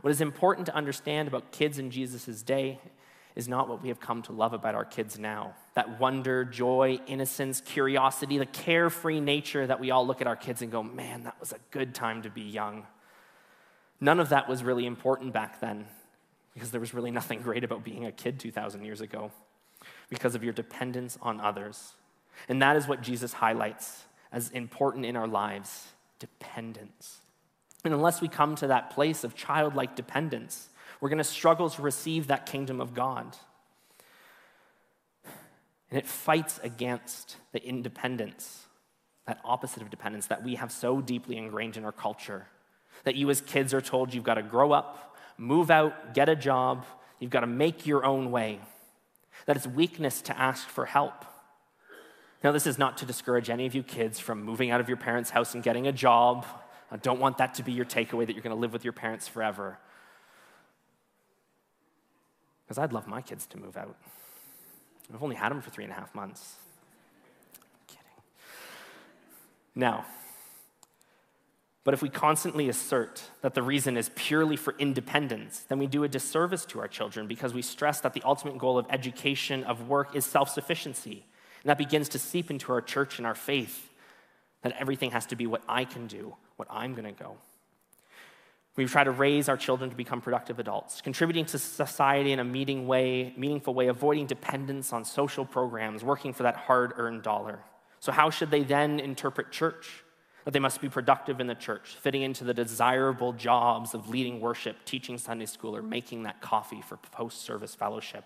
What 0.00 0.10
is 0.10 0.20
important 0.20 0.66
to 0.66 0.74
understand 0.74 1.28
about 1.28 1.52
kids 1.52 1.78
in 1.78 1.90
Jesus' 1.90 2.42
day 2.42 2.80
is 3.38 3.46
not 3.46 3.68
what 3.68 3.80
we 3.80 3.88
have 3.88 4.00
come 4.00 4.20
to 4.20 4.32
love 4.32 4.52
about 4.52 4.74
our 4.74 4.84
kids 4.84 5.16
now. 5.16 5.54
That 5.74 6.00
wonder, 6.00 6.44
joy, 6.44 6.98
innocence, 7.06 7.60
curiosity, 7.60 8.36
the 8.36 8.46
carefree 8.46 9.20
nature 9.20 9.64
that 9.64 9.78
we 9.78 9.92
all 9.92 10.04
look 10.04 10.20
at 10.20 10.26
our 10.26 10.34
kids 10.34 10.60
and 10.60 10.72
go, 10.72 10.82
man, 10.82 11.22
that 11.22 11.38
was 11.38 11.52
a 11.52 11.58
good 11.70 11.94
time 11.94 12.22
to 12.22 12.30
be 12.30 12.42
young. 12.42 12.84
None 14.00 14.18
of 14.18 14.30
that 14.30 14.48
was 14.48 14.64
really 14.64 14.86
important 14.86 15.32
back 15.32 15.60
then 15.60 15.86
because 16.52 16.72
there 16.72 16.80
was 16.80 16.92
really 16.92 17.12
nothing 17.12 17.40
great 17.40 17.62
about 17.62 17.84
being 17.84 18.06
a 18.06 18.12
kid 18.12 18.40
2,000 18.40 18.84
years 18.84 19.00
ago 19.00 19.30
because 20.10 20.34
of 20.34 20.42
your 20.42 20.52
dependence 20.52 21.16
on 21.22 21.40
others. 21.40 21.94
And 22.48 22.60
that 22.60 22.74
is 22.74 22.88
what 22.88 23.02
Jesus 23.02 23.34
highlights 23.34 24.04
as 24.32 24.50
important 24.50 25.06
in 25.06 25.14
our 25.14 25.28
lives 25.28 25.86
dependence. 26.18 27.18
And 27.84 27.94
unless 27.94 28.20
we 28.20 28.26
come 28.26 28.56
to 28.56 28.66
that 28.66 28.90
place 28.90 29.22
of 29.22 29.36
childlike 29.36 29.94
dependence, 29.94 30.70
we're 31.00 31.08
going 31.08 31.18
to 31.18 31.24
struggle 31.24 31.70
to 31.70 31.82
receive 31.82 32.26
that 32.26 32.46
kingdom 32.46 32.80
of 32.80 32.94
God. 32.94 33.36
And 35.90 35.98
it 35.98 36.06
fights 36.06 36.60
against 36.62 37.36
the 37.52 37.64
independence, 37.64 38.66
that 39.26 39.40
opposite 39.44 39.82
of 39.82 39.90
dependence 39.90 40.26
that 40.26 40.42
we 40.44 40.56
have 40.56 40.70
so 40.70 41.00
deeply 41.00 41.36
ingrained 41.36 41.76
in 41.76 41.84
our 41.84 41.92
culture. 41.92 42.46
That 43.04 43.14
you, 43.14 43.30
as 43.30 43.40
kids, 43.40 43.72
are 43.72 43.80
told 43.80 44.12
you've 44.12 44.24
got 44.24 44.34
to 44.34 44.42
grow 44.42 44.72
up, 44.72 45.16
move 45.38 45.70
out, 45.70 46.14
get 46.14 46.28
a 46.28 46.36
job, 46.36 46.84
you've 47.20 47.30
got 47.30 47.40
to 47.40 47.46
make 47.46 47.86
your 47.86 48.04
own 48.04 48.30
way. 48.30 48.60
That 49.46 49.56
it's 49.56 49.66
weakness 49.66 50.20
to 50.22 50.38
ask 50.38 50.68
for 50.68 50.84
help. 50.84 51.24
Now, 52.42 52.52
this 52.52 52.66
is 52.66 52.78
not 52.78 52.98
to 52.98 53.06
discourage 53.06 53.50
any 53.50 53.66
of 53.66 53.74
you 53.74 53.82
kids 53.82 54.18
from 54.20 54.44
moving 54.44 54.70
out 54.70 54.80
of 54.80 54.88
your 54.88 54.96
parents' 54.96 55.30
house 55.30 55.54
and 55.54 55.62
getting 55.62 55.86
a 55.86 55.92
job. 55.92 56.44
I 56.90 56.96
don't 56.96 57.18
want 57.18 57.38
that 57.38 57.54
to 57.54 57.62
be 57.62 57.72
your 57.72 57.84
takeaway 57.84 58.26
that 58.26 58.32
you're 58.34 58.42
going 58.42 58.54
to 58.54 58.60
live 58.60 58.72
with 58.72 58.84
your 58.84 58.92
parents 58.92 59.26
forever. 59.26 59.78
Because 62.68 62.76
I'd 62.76 62.92
love 62.92 63.06
my 63.06 63.22
kids 63.22 63.46
to 63.46 63.58
move 63.58 63.78
out. 63.78 63.96
I've 65.12 65.22
only 65.22 65.36
had 65.36 65.48
them 65.48 65.62
for 65.62 65.70
three 65.70 65.84
and 65.84 65.92
a 65.92 65.96
half 65.96 66.14
months. 66.14 66.56
I'm 67.56 67.86
kidding. 67.86 68.22
Now, 69.74 70.04
but 71.88 71.94
if 71.94 72.02
we 72.02 72.10
constantly 72.10 72.68
assert 72.68 73.22
that 73.40 73.54
the 73.54 73.62
reason 73.62 73.96
is 73.96 74.10
purely 74.14 74.56
for 74.56 74.74
independence, 74.78 75.64
then 75.68 75.78
we 75.78 75.86
do 75.86 76.04
a 76.04 76.08
disservice 76.08 76.66
to 76.66 76.80
our 76.80 76.88
children 76.88 77.26
because 77.26 77.54
we 77.54 77.62
stress 77.62 78.00
that 78.00 78.12
the 78.12 78.20
ultimate 78.26 78.58
goal 78.58 78.76
of 78.76 78.84
education, 78.90 79.64
of 79.64 79.88
work, 79.88 80.14
is 80.14 80.26
self 80.26 80.50
sufficiency. 80.50 81.24
And 81.62 81.70
that 81.70 81.78
begins 81.78 82.10
to 82.10 82.18
seep 82.18 82.50
into 82.50 82.72
our 82.72 82.82
church 82.82 83.16
and 83.16 83.26
our 83.26 83.34
faith 83.34 83.88
that 84.60 84.74
everything 84.78 85.12
has 85.12 85.24
to 85.26 85.36
be 85.36 85.46
what 85.46 85.62
I 85.66 85.86
can 85.86 86.06
do, 86.06 86.36
what 86.56 86.68
I'm 86.70 86.92
going 86.92 87.06
to 87.06 87.12
go. 87.12 87.38
We 88.78 88.86
try 88.86 89.02
to 89.02 89.10
raise 89.10 89.48
our 89.48 89.56
children 89.56 89.90
to 89.90 89.96
become 89.96 90.20
productive 90.20 90.60
adults, 90.60 91.00
contributing 91.00 91.44
to 91.46 91.58
society 91.58 92.30
in 92.30 92.38
a 92.38 92.44
meeting 92.44 92.86
way, 92.86 93.34
meaningful 93.36 93.74
way, 93.74 93.88
avoiding 93.88 94.26
dependence 94.26 94.92
on 94.92 95.04
social 95.04 95.44
programs, 95.44 96.04
working 96.04 96.32
for 96.32 96.44
that 96.44 96.54
hard 96.54 96.92
earned 96.96 97.24
dollar. 97.24 97.58
So, 97.98 98.12
how 98.12 98.30
should 98.30 98.52
they 98.52 98.62
then 98.62 99.00
interpret 99.00 99.50
church? 99.50 100.04
That 100.44 100.52
they 100.52 100.60
must 100.60 100.80
be 100.80 100.88
productive 100.88 101.40
in 101.40 101.48
the 101.48 101.56
church, 101.56 101.96
fitting 102.00 102.22
into 102.22 102.44
the 102.44 102.54
desirable 102.54 103.32
jobs 103.32 103.94
of 103.94 104.08
leading 104.08 104.40
worship, 104.40 104.76
teaching 104.84 105.18
Sunday 105.18 105.46
school, 105.46 105.74
or 105.74 105.82
making 105.82 106.22
that 106.22 106.40
coffee 106.40 106.80
for 106.80 106.98
post 106.98 107.42
service 107.42 107.74
fellowship. 107.74 108.24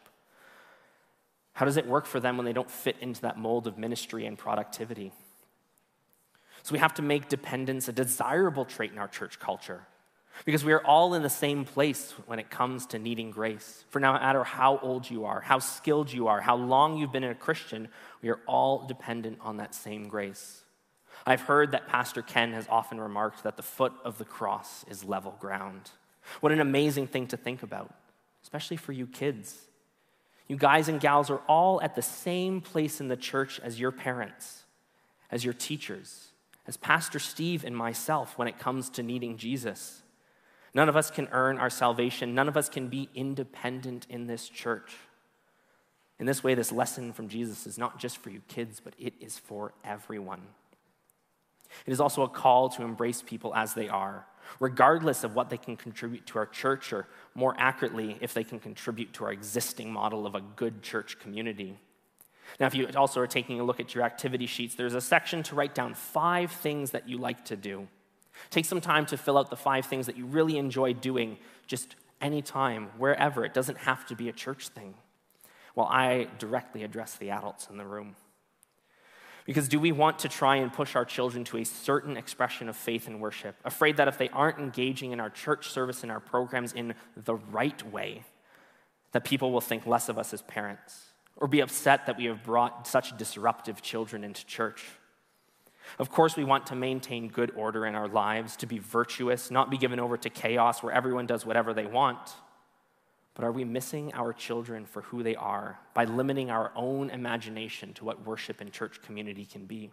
How 1.54 1.64
does 1.64 1.78
it 1.78 1.86
work 1.86 2.04
for 2.04 2.20
them 2.20 2.36
when 2.36 2.44
they 2.44 2.52
don't 2.52 2.70
fit 2.70 2.96
into 3.00 3.22
that 3.22 3.38
mold 3.38 3.66
of 3.66 3.78
ministry 3.78 4.26
and 4.26 4.36
productivity? 4.36 5.12
So, 6.62 6.74
we 6.74 6.78
have 6.78 6.92
to 6.94 7.02
make 7.02 7.30
dependence 7.30 7.88
a 7.88 7.92
desirable 7.92 8.66
trait 8.66 8.92
in 8.92 8.98
our 8.98 9.08
church 9.08 9.40
culture 9.40 9.86
because 10.44 10.64
we 10.64 10.72
are 10.72 10.84
all 10.84 11.14
in 11.14 11.22
the 11.22 11.30
same 11.30 11.64
place 11.64 12.12
when 12.26 12.38
it 12.38 12.50
comes 12.50 12.86
to 12.86 12.98
needing 12.98 13.30
grace. 13.30 13.84
For 13.90 14.00
no 14.00 14.12
matter 14.12 14.44
how 14.44 14.78
old 14.78 15.08
you 15.08 15.24
are, 15.24 15.40
how 15.40 15.58
skilled 15.58 16.12
you 16.12 16.28
are, 16.28 16.40
how 16.40 16.56
long 16.56 16.96
you've 16.96 17.12
been 17.12 17.24
a 17.24 17.34
Christian, 17.34 17.88
we 18.22 18.28
are 18.28 18.40
all 18.46 18.86
dependent 18.86 19.38
on 19.40 19.58
that 19.58 19.74
same 19.74 20.08
grace. 20.08 20.62
I've 21.26 21.42
heard 21.42 21.72
that 21.72 21.86
Pastor 21.86 22.22
Ken 22.22 22.52
has 22.52 22.66
often 22.68 23.00
remarked 23.00 23.44
that 23.44 23.56
the 23.56 23.62
foot 23.62 23.92
of 24.04 24.18
the 24.18 24.24
cross 24.24 24.84
is 24.88 25.04
level 25.04 25.36
ground. 25.38 25.90
What 26.40 26.52
an 26.52 26.60
amazing 26.60 27.06
thing 27.08 27.28
to 27.28 27.36
think 27.36 27.62
about, 27.62 27.94
especially 28.42 28.76
for 28.76 28.92
you 28.92 29.06
kids. 29.06 29.56
You 30.48 30.56
guys 30.56 30.88
and 30.88 31.00
gals 31.00 31.30
are 31.30 31.40
all 31.48 31.80
at 31.80 31.94
the 31.94 32.02
same 32.02 32.60
place 32.60 33.00
in 33.00 33.08
the 33.08 33.16
church 33.16 33.60
as 33.62 33.78
your 33.78 33.92
parents, 33.92 34.64
as 35.30 35.44
your 35.44 35.54
teachers, 35.54 36.28
as 36.66 36.76
Pastor 36.76 37.18
Steve 37.18 37.64
and 37.64 37.76
myself 37.76 38.36
when 38.36 38.48
it 38.48 38.58
comes 38.58 38.90
to 38.90 39.02
needing 39.02 39.36
Jesus. 39.36 40.01
None 40.74 40.88
of 40.88 40.96
us 40.96 41.10
can 41.10 41.28
earn 41.32 41.58
our 41.58 41.70
salvation. 41.70 42.34
None 42.34 42.48
of 42.48 42.56
us 42.56 42.68
can 42.68 42.88
be 42.88 43.08
independent 43.14 44.06
in 44.08 44.26
this 44.26 44.48
church. 44.48 44.94
In 46.18 46.26
this 46.26 46.42
way, 46.42 46.54
this 46.54 46.72
lesson 46.72 47.12
from 47.12 47.28
Jesus 47.28 47.66
is 47.66 47.78
not 47.78 47.98
just 47.98 48.18
for 48.18 48.30
you 48.30 48.40
kids, 48.48 48.80
but 48.82 48.94
it 48.98 49.14
is 49.20 49.38
for 49.38 49.74
everyone. 49.84 50.42
It 51.86 51.92
is 51.92 52.00
also 52.00 52.22
a 52.22 52.28
call 52.28 52.68
to 52.70 52.82
embrace 52.82 53.22
people 53.22 53.54
as 53.54 53.74
they 53.74 53.88
are, 53.88 54.26
regardless 54.60 55.24
of 55.24 55.34
what 55.34 55.50
they 55.50 55.56
can 55.56 55.76
contribute 55.76 56.26
to 56.28 56.38
our 56.38 56.46
church, 56.46 56.92
or 56.92 57.06
more 57.34 57.54
accurately, 57.58 58.18
if 58.20 58.34
they 58.34 58.44
can 58.44 58.60
contribute 58.60 59.12
to 59.14 59.24
our 59.24 59.32
existing 59.32 59.92
model 59.92 60.26
of 60.26 60.34
a 60.34 60.40
good 60.40 60.82
church 60.82 61.18
community. 61.18 61.78
Now, 62.60 62.66
if 62.66 62.74
you 62.74 62.86
also 62.94 63.20
are 63.20 63.26
taking 63.26 63.60
a 63.60 63.64
look 63.64 63.80
at 63.80 63.94
your 63.94 64.04
activity 64.04 64.46
sheets, 64.46 64.74
there's 64.74 64.94
a 64.94 65.00
section 65.00 65.42
to 65.44 65.54
write 65.54 65.74
down 65.74 65.94
five 65.94 66.52
things 66.52 66.90
that 66.90 67.08
you 67.08 67.18
like 67.18 67.44
to 67.46 67.56
do. 67.56 67.88
Take 68.50 68.64
some 68.64 68.80
time 68.80 69.06
to 69.06 69.16
fill 69.16 69.38
out 69.38 69.50
the 69.50 69.56
five 69.56 69.86
things 69.86 70.06
that 70.06 70.16
you 70.16 70.26
really 70.26 70.58
enjoy 70.58 70.92
doing 70.92 71.38
just 71.66 71.96
anytime, 72.20 72.88
wherever. 72.98 73.44
It 73.44 73.54
doesn't 73.54 73.78
have 73.78 74.06
to 74.06 74.16
be 74.16 74.28
a 74.28 74.32
church 74.32 74.68
thing. 74.68 74.94
Well, 75.74 75.86
I 75.86 76.28
directly 76.38 76.82
address 76.82 77.14
the 77.16 77.30
adults 77.30 77.68
in 77.70 77.76
the 77.76 77.86
room. 77.86 78.16
Because 79.44 79.68
do 79.68 79.80
we 79.80 79.90
want 79.90 80.20
to 80.20 80.28
try 80.28 80.56
and 80.56 80.72
push 80.72 80.94
our 80.94 81.04
children 81.04 81.44
to 81.44 81.58
a 81.58 81.64
certain 81.64 82.16
expression 82.16 82.68
of 82.68 82.76
faith 82.76 83.08
and 83.08 83.20
worship, 83.20 83.56
afraid 83.64 83.96
that 83.96 84.06
if 84.06 84.16
they 84.16 84.28
aren't 84.28 84.58
engaging 84.58 85.10
in 85.10 85.18
our 85.18 85.30
church 85.30 85.68
service 85.68 86.02
and 86.02 86.12
our 86.12 86.20
programs 86.20 86.72
in 86.72 86.94
the 87.16 87.34
right 87.34 87.90
way, 87.90 88.22
that 89.10 89.24
people 89.24 89.50
will 89.50 89.60
think 89.60 89.86
less 89.86 90.08
of 90.08 90.16
us 90.16 90.32
as 90.32 90.42
parents, 90.42 91.06
or 91.36 91.48
be 91.48 91.60
upset 91.60 92.06
that 92.06 92.16
we 92.16 92.26
have 92.26 92.44
brought 92.44 92.86
such 92.86 93.16
disruptive 93.16 93.82
children 93.82 94.22
into 94.22 94.46
church? 94.46 94.84
Of 95.98 96.10
course, 96.10 96.36
we 96.36 96.44
want 96.44 96.66
to 96.66 96.74
maintain 96.74 97.28
good 97.28 97.52
order 97.56 97.86
in 97.86 97.94
our 97.94 98.08
lives, 98.08 98.56
to 98.56 98.66
be 98.66 98.78
virtuous, 98.78 99.50
not 99.50 99.70
be 99.70 99.76
given 99.76 100.00
over 100.00 100.16
to 100.16 100.30
chaos 100.30 100.82
where 100.82 100.92
everyone 100.92 101.26
does 101.26 101.44
whatever 101.44 101.74
they 101.74 101.86
want. 101.86 102.18
But 103.34 103.44
are 103.44 103.52
we 103.52 103.64
missing 103.64 104.12
our 104.14 104.32
children 104.32 104.84
for 104.84 105.02
who 105.02 105.22
they 105.22 105.36
are 105.36 105.78
by 105.94 106.04
limiting 106.04 106.50
our 106.50 106.70
own 106.74 107.10
imagination 107.10 107.94
to 107.94 108.04
what 108.04 108.26
worship 108.26 108.60
and 108.60 108.70
church 108.72 109.00
community 109.02 109.44
can 109.44 109.64
be? 109.64 109.90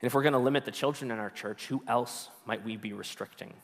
And 0.00 0.06
if 0.06 0.14
we're 0.14 0.22
going 0.22 0.34
to 0.34 0.38
limit 0.38 0.64
the 0.64 0.70
children 0.70 1.10
in 1.10 1.18
our 1.18 1.30
church, 1.30 1.66
who 1.66 1.82
else 1.88 2.28
might 2.46 2.64
we 2.64 2.76
be 2.76 2.92
restricting? 2.92 3.54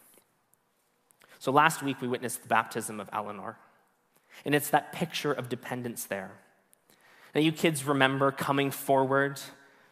So 1.39 1.53
last 1.53 1.83
week 1.83 2.01
we 2.01 2.09
witnessed 2.09 2.43
the 2.43 2.49
baptism 2.49 2.99
of 2.99 3.09
Eleanor, 3.13 3.59
and 4.45 4.55
it's 4.55 4.71
that 4.71 4.93
picture 4.93 5.33
of 5.33 5.49
dependence 5.49 6.05
there. 6.05 6.33
Now, 7.35 7.41
you 7.41 7.53
kids 7.53 7.85
remember 7.85 8.33
coming 8.33 8.71
forward 8.71 9.41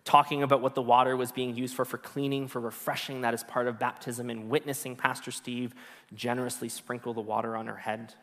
talking 0.05 0.43
about 0.43 0.61
what 0.61 0.75
the 0.75 0.83
water 0.83 1.17
was 1.17 1.31
being 1.31 1.55
used 1.55 1.75
for, 1.75 1.85
for 1.85 1.99
cleaning, 1.99 2.49
for 2.49 2.61
refreshing, 2.61 3.21
that 3.21 3.35
is 3.35 3.45
part 3.45 3.69
of 3.69 3.79
baptism, 3.79 4.31
and 4.31 4.49
witnessing 4.49 4.97
Pastor 4.97 5.31
Steve 5.31 5.75
generously 6.15 6.69
sprinkle 6.69 7.15
the 7.15 7.21
water 7.21 7.57
on 7.57 7.67
her 7.67 7.77
head. 7.77 8.15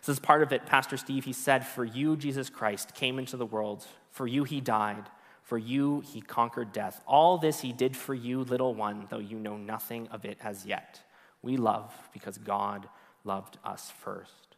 So, 0.00 0.12
as 0.12 0.18
part 0.18 0.42
of 0.42 0.52
it, 0.52 0.66
Pastor 0.66 0.96
Steve, 0.96 1.24
he 1.24 1.32
said, 1.32 1.66
For 1.66 1.84
you, 1.84 2.16
Jesus 2.16 2.50
Christ, 2.50 2.94
came 2.94 3.18
into 3.18 3.36
the 3.36 3.46
world. 3.46 3.86
For 4.10 4.26
you, 4.26 4.44
he 4.44 4.60
died. 4.60 5.08
For 5.42 5.58
you, 5.58 6.00
he 6.00 6.20
conquered 6.20 6.72
death. 6.72 7.00
All 7.06 7.36
this 7.38 7.60
he 7.60 7.72
did 7.72 7.96
for 7.96 8.14
you, 8.14 8.42
little 8.44 8.74
one, 8.74 9.06
though 9.10 9.18
you 9.18 9.38
know 9.38 9.56
nothing 9.56 10.08
of 10.08 10.24
it 10.24 10.38
as 10.40 10.64
yet. 10.64 11.00
We 11.42 11.56
love 11.56 11.92
because 12.12 12.38
God 12.38 12.88
loved 13.24 13.58
us 13.64 13.90
first. 13.90 14.56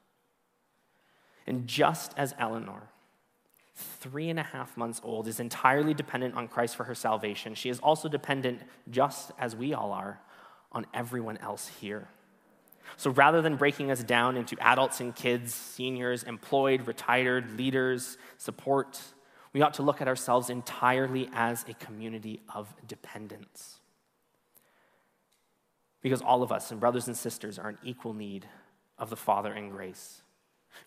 And 1.47 1.67
just 1.67 2.13
as 2.17 2.35
Eleanor, 2.39 2.89
three 3.75 4.31
and 4.31 4.39
a 4.39 4.43
half 4.43 4.77
months 4.77 5.01
old, 5.05 5.27
is 5.27 5.41
entirely 5.41 5.95
dependent 5.95 6.35
on 6.35 6.49
Christ 6.49 6.77
for 6.77 6.85
her 6.85 6.95
salvation, 6.95 7.55
she 7.55 7.69
is 7.69 7.81
also 7.81 8.09
dependent, 8.09 8.61
just 8.91 9.33
as 9.39 9.57
we 9.57 9.75
all 9.75 9.93
are, 9.93 10.21
on 10.73 10.87
everyone 10.95 11.37
else 11.39 11.71
here. 11.81 12.09
So 12.97 13.11
rather 13.11 13.43
than 13.43 13.57
breaking 13.57 13.91
us 13.91 14.03
down 14.03 14.37
into 14.37 14.57
adults 14.61 15.01
and 15.01 15.15
kids, 15.15 15.55
seniors, 15.55 16.23
employed, 16.23 16.87
retired, 16.87 17.57
leaders, 17.57 18.19
support, 18.37 19.01
we 19.53 19.63
ought 19.63 19.75
to 19.75 19.83
look 19.83 20.01
at 20.01 20.09
ourselves 20.09 20.51
entirely 20.51 21.29
as 21.33 21.65
a 21.69 21.75
community 21.75 22.41
of 22.55 22.75
dependence. 22.87 23.79
Because 26.03 26.21
all 26.21 26.43
of 26.43 26.53
us 26.53 26.71
and 26.71 26.79
brothers 26.79 27.07
and 27.07 27.17
sisters 27.17 27.59
are 27.59 27.71
in 27.71 27.79
equal 27.83 28.13
need 28.13 28.47
of 28.99 29.11
the 29.11 29.17
Father 29.17 29.53
and 29.53 29.71
grace. 29.71 30.23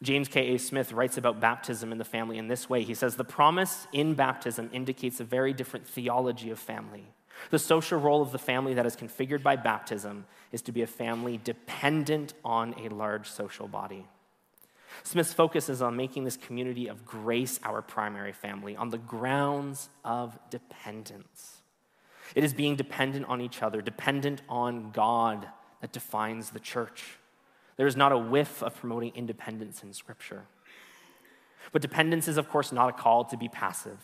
James 0.01 0.27
K.A. 0.27 0.57
Smith 0.59 0.91
writes 0.91 1.17
about 1.17 1.39
baptism 1.39 1.91
in 1.91 1.97
the 1.97 2.05
family 2.05 2.37
in 2.37 2.47
this 2.47 2.69
way. 2.69 2.83
He 2.83 2.93
says, 2.93 3.15
The 3.15 3.23
promise 3.23 3.87
in 3.91 4.13
baptism 4.13 4.69
indicates 4.71 5.19
a 5.19 5.23
very 5.23 5.53
different 5.53 5.87
theology 5.87 6.51
of 6.51 6.59
family. 6.59 7.05
The 7.49 7.59
social 7.59 7.99
role 7.99 8.21
of 8.21 8.31
the 8.31 8.39
family 8.39 8.73
that 8.75 8.85
is 8.85 8.95
configured 8.95 9.43
by 9.43 9.55
baptism 9.55 10.25
is 10.51 10.61
to 10.63 10.71
be 10.71 10.81
a 10.81 10.87
family 10.87 11.39
dependent 11.43 12.33
on 12.43 12.75
a 12.79 12.89
large 12.89 13.29
social 13.29 13.67
body. 13.67 14.05
Smith's 15.03 15.33
focus 15.33 15.69
is 15.69 15.81
on 15.81 15.95
making 15.95 16.23
this 16.23 16.37
community 16.37 16.87
of 16.87 17.05
grace 17.05 17.59
our 17.63 17.81
primary 17.81 18.31
family 18.31 18.75
on 18.75 18.89
the 18.89 18.97
grounds 18.97 19.89
of 20.03 20.37
dependence. 20.49 21.61
It 22.35 22.43
is 22.43 22.53
being 22.53 22.75
dependent 22.75 23.25
on 23.27 23.41
each 23.41 23.61
other, 23.61 23.81
dependent 23.81 24.41
on 24.49 24.91
God, 24.91 25.47
that 25.81 25.91
defines 25.91 26.49
the 26.49 26.59
church. 26.59 27.17
There 27.77 27.87
is 27.87 27.95
not 27.95 28.11
a 28.11 28.17
whiff 28.17 28.61
of 28.61 28.75
promoting 28.75 29.13
independence 29.15 29.83
in 29.83 29.93
Scripture. 29.93 30.43
But 31.71 31.81
dependence 31.81 32.27
is, 32.27 32.37
of 32.37 32.49
course, 32.49 32.71
not 32.71 32.89
a 32.89 32.93
call 32.93 33.25
to 33.25 33.37
be 33.37 33.47
passive. 33.47 33.99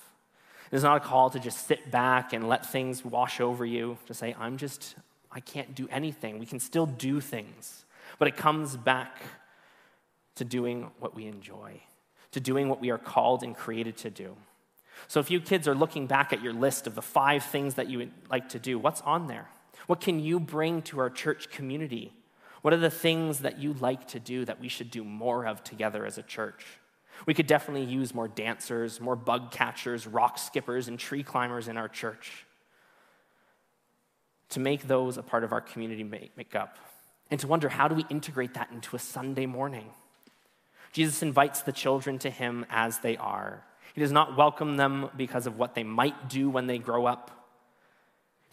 It 0.72 0.76
is 0.76 0.84
not 0.84 0.98
a 0.98 1.00
call 1.00 1.30
to 1.32 1.40
just 1.40 1.68
sit 1.68 1.92
back 1.92 2.34
and 2.34 2.48
let 2.48 2.66
things 2.66 3.04
wash 3.04 3.40
over 3.40 3.66
you, 3.66 3.98
to 4.08 4.14
say, 4.14 4.36
I'm 4.40 4.58
just, 4.58 4.96
I 5.32 5.40
can't 5.40 5.76
do 5.76 5.88
anything. 5.92 6.40
We 6.40 6.46
can 6.46 6.60
still 6.60 6.86
do 6.86 7.20
things. 7.20 7.86
But 8.20 8.28
it 8.28 8.38
comes 8.38 8.78
back 8.78 9.22
to 10.36 10.46
doing 10.46 10.92
what 11.00 11.16
we 11.16 11.26
enjoy, 11.26 11.82
to 12.32 12.40
doing 12.40 12.70
what 12.70 12.82
we 12.82 12.92
are 12.92 12.98
called 12.98 13.44
and 13.44 13.56
created 13.56 13.98
to 13.98 14.10
do. 14.10 14.36
So 15.08 15.20
if 15.20 15.32
you 15.32 15.40
kids 15.40 15.68
are 15.68 15.76
looking 15.76 16.08
back 16.08 16.34
at 16.34 16.42
your 16.42 16.54
list 16.54 16.88
of 16.88 16.96
the 16.96 17.02
five 17.02 17.44
things 17.44 17.76
that 17.76 17.90
you 17.90 18.00
would 18.00 18.12
like 18.30 18.50
to 18.50 18.60
do, 18.60 18.78
what's 18.78 19.02
on 19.02 19.28
there? 19.28 19.50
What 19.88 20.00
can 20.02 20.20
you 20.20 20.40
bring 20.40 20.82
to 20.84 21.00
our 21.00 21.10
church 21.10 21.50
community 21.50 22.14
what 22.64 22.74
are 22.74 22.78
the 22.78 22.90
things 22.90 23.40
that 23.40 23.60
you 23.60 23.74
like 23.74 24.08
to 24.08 24.22
do 24.22 24.46
that 24.46 24.62
we 24.62 24.70
should 24.70 24.90
do 24.90 25.04
more 25.04 25.46
of 25.46 25.66
together 25.66 26.06
as 26.06 26.18
a 26.18 26.24
church? 26.24 26.66
We 27.26 27.34
could 27.34 27.46
definitely 27.46 27.84
use 27.84 28.16
more 28.16 28.30
dancers, 28.30 29.02
more 29.02 29.18
bug 29.18 29.52
catchers, 29.52 30.08
rock 30.08 30.38
skippers, 30.38 30.88
and 30.88 30.98
tree 30.98 31.24
climbers 31.24 31.68
in 31.68 31.76
our 31.76 31.90
church 31.90 32.46
to 34.50 34.62
make 34.62 34.88
those 34.88 35.18
a 35.18 35.24
part 35.24 35.44
of 35.44 35.52
our 35.52 35.60
community 35.60 36.04
makeup 36.38 36.78
and 37.30 37.38
to 37.42 37.48
wonder 37.48 37.68
how 37.68 37.90
do 37.90 37.96
we 37.96 38.06
integrate 38.10 38.54
that 38.54 38.72
into 38.72 38.96
a 38.96 39.00
Sunday 39.00 39.46
morning? 39.46 39.90
Jesus 40.94 41.22
invites 41.22 41.64
the 41.64 41.74
children 41.74 42.18
to 42.20 42.30
him 42.30 42.66
as 42.70 43.00
they 43.00 43.18
are. 43.18 43.66
He 43.94 44.00
does 44.00 44.14
not 44.14 44.38
welcome 44.38 44.78
them 44.78 45.10
because 45.18 45.48
of 45.48 45.58
what 45.58 45.76
they 45.76 45.84
might 45.84 46.30
do 46.30 46.50
when 46.50 46.68
they 46.68 46.78
grow 46.78 47.08
up. 47.08 47.43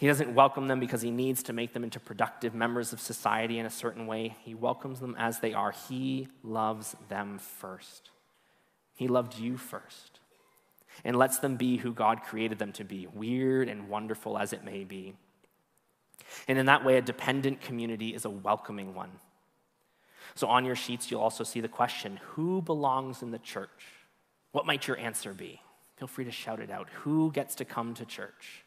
He 0.00 0.06
doesn't 0.06 0.34
welcome 0.34 0.66
them 0.66 0.80
because 0.80 1.02
he 1.02 1.10
needs 1.10 1.42
to 1.42 1.52
make 1.52 1.74
them 1.74 1.84
into 1.84 2.00
productive 2.00 2.54
members 2.54 2.94
of 2.94 3.00
society 3.02 3.58
in 3.58 3.66
a 3.66 3.70
certain 3.70 4.06
way. 4.06 4.34
He 4.42 4.54
welcomes 4.54 4.98
them 4.98 5.14
as 5.18 5.40
they 5.40 5.52
are. 5.52 5.72
He 5.72 6.28
loves 6.42 6.96
them 7.10 7.38
first. 7.38 8.08
He 8.94 9.08
loved 9.08 9.38
you 9.38 9.58
first 9.58 10.20
and 11.04 11.16
lets 11.16 11.40
them 11.40 11.56
be 11.56 11.76
who 11.76 11.92
God 11.92 12.22
created 12.22 12.58
them 12.58 12.72
to 12.72 12.84
be, 12.84 13.08
weird 13.12 13.68
and 13.68 13.90
wonderful 13.90 14.38
as 14.38 14.54
it 14.54 14.64
may 14.64 14.84
be. 14.84 15.12
And 16.48 16.56
in 16.56 16.64
that 16.64 16.82
way, 16.82 16.96
a 16.96 17.02
dependent 17.02 17.60
community 17.60 18.14
is 18.14 18.24
a 18.24 18.30
welcoming 18.30 18.94
one. 18.94 19.10
So 20.34 20.46
on 20.46 20.64
your 20.64 20.76
sheets, 20.76 21.10
you'll 21.10 21.20
also 21.20 21.44
see 21.44 21.60
the 21.60 21.68
question 21.68 22.20
Who 22.28 22.62
belongs 22.62 23.20
in 23.20 23.32
the 23.32 23.38
church? 23.38 23.84
What 24.52 24.64
might 24.64 24.88
your 24.88 24.96
answer 24.96 25.34
be? 25.34 25.60
Feel 25.98 26.08
free 26.08 26.24
to 26.24 26.32
shout 26.32 26.58
it 26.58 26.70
out. 26.70 26.88
Who 27.02 27.30
gets 27.32 27.54
to 27.56 27.66
come 27.66 27.92
to 27.92 28.06
church? 28.06 28.64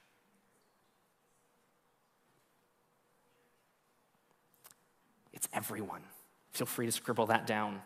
It's 5.44 5.50
everyone. 5.54 6.04
Feel 6.52 6.68
free 6.68 6.86
to 6.86 6.92
scribble 6.92 7.26
that 7.26 7.46
down. 7.46 7.82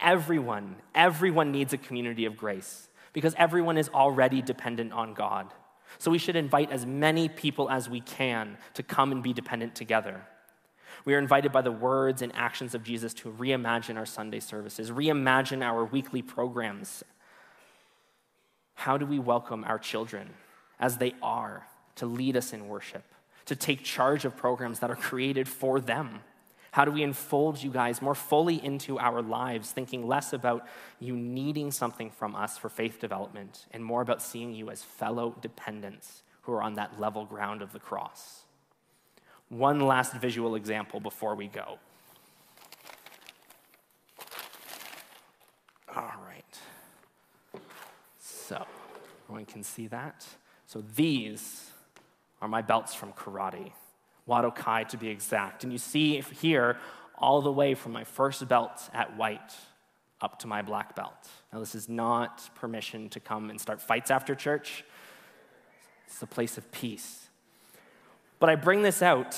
Everyone, 0.00 0.76
everyone 0.94 1.52
needs 1.52 1.74
a 1.74 1.76
community 1.76 2.24
of 2.24 2.34
grace 2.34 2.88
because 3.12 3.34
everyone 3.36 3.76
is 3.76 3.90
already 3.90 4.40
dependent 4.40 4.92
on 4.92 5.12
God. 5.12 5.52
So 5.98 6.10
we 6.10 6.16
should 6.16 6.34
invite 6.34 6.70
as 6.72 6.86
many 6.86 7.28
people 7.28 7.68
as 7.68 7.90
we 7.90 8.00
can 8.00 8.56
to 8.72 8.82
come 8.82 9.12
and 9.12 9.22
be 9.22 9.34
dependent 9.34 9.74
together. 9.74 10.22
We 11.04 11.14
are 11.14 11.18
invited 11.18 11.52
by 11.52 11.60
the 11.60 11.70
words 11.70 12.22
and 12.22 12.34
actions 12.34 12.74
of 12.74 12.82
Jesus 12.82 13.12
to 13.14 13.30
reimagine 13.30 13.98
our 13.98 14.06
Sunday 14.06 14.40
services, 14.40 14.90
reimagine 14.90 15.62
our 15.62 15.84
weekly 15.84 16.22
programs. 16.22 17.04
How 18.76 18.96
do 18.96 19.04
we 19.04 19.18
welcome 19.18 19.62
our 19.64 19.78
children 19.78 20.30
as 20.80 20.96
they 20.96 21.12
are 21.22 21.66
to 21.96 22.06
lead 22.06 22.34
us 22.34 22.54
in 22.54 22.66
worship, 22.66 23.04
to 23.44 23.54
take 23.54 23.82
charge 23.82 24.24
of 24.24 24.38
programs 24.38 24.78
that 24.78 24.90
are 24.90 24.96
created 24.96 25.46
for 25.46 25.80
them? 25.80 26.20
How 26.74 26.84
do 26.84 26.90
we 26.90 27.04
enfold 27.04 27.62
you 27.62 27.70
guys 27.70 28.02
more 28.02 28.16
fully 28.16 28.56
into 28.56 28.98
our 28.98 29.22
lives, 29.22 29.70
thinking 29.70 30.08
less 30.08 30.32
about 30.32 30.66
you 30.98 31.14
needing 31.14 31.70
something 31.70 32.10
from 32.10 32.34
us 32.34 32.58
for 32.58 32.68
faith 32.68 32.98
development 32.98 33.66
and 33.70 33.84
more 33.84 34.02
about 34.02 34.20
seeing 34.20 34.52
you 34.52 34.70
as 34.70 34.82
fellow 34.82 35.36
dependents 35.40 36.24
who 36.42 36.52
are 36.52 36.60
on 36.60 36.74
that 36.74 36.98
level 36.98 37.26
ground 37.26 37.62
of 37.62 37.72
the 37.72 37.78
cross? 37.78 38.40
One 39.50 39.78
last 39.78 40.14
visual 40.14 40.56
example 40.56 40.98
before 40.98 41.36
we 41.36 41.46
go. 41.46 41.78
All 45.94 46.16
right. 46.26 46.58
So, 48.18 48.66
everyone 49.26 49.46
can 49.46 49.62
see 49.62 49.86
that. 49.86 50.26
So, 50.66 50.82
these 50.96 51.70
are 52.42 52.48
my 52.48 52.62
belts 52.62 52.96
from 52.96 53.12
karate. 53.12 53.70
Wado 54.28 54.54
Kai 54.54 54.84
to 54.84 54.96
be 54.96 55.08
exact. 55.08 55.64
And 55.64 55.72
you 55.72 55.78
see 55.78 56.20
here 56.20 56.78
all 57.16 57.40
the 57.40 57.52
way 57.52 57.74
from 57.74 57.92
my 57.92 58.04
first 58.04 58.46
belt 58.48 58.88
at 58.92 59.16
white 59.16 59.54
up 60.20 60.38
to 60.40 60.46
my 60.46 60.62
black 60.62 60.96
belt. 60.96 61.28
Now, 61.52 61.60
this 61.60 61.74
is 61.74 61.88
not 61.88 62.48
permission 62.54 63.08
to 63.10 63.20
come 63.20 63.50
and 63.50 63.60
start 63.60 63.80
fights 63.80 64.10
after 64.10 64.34
church, 64.34 64.84
it's 66.06 66.22
a 66.22 66.26
place 66.26 66.56
of 66.56 66.70
peace. 66.72 67.28
But 68.38 68.48
I 68.48 68.56
bring 68.56 68.82
this 68.82 69.02
out 69.02 69.32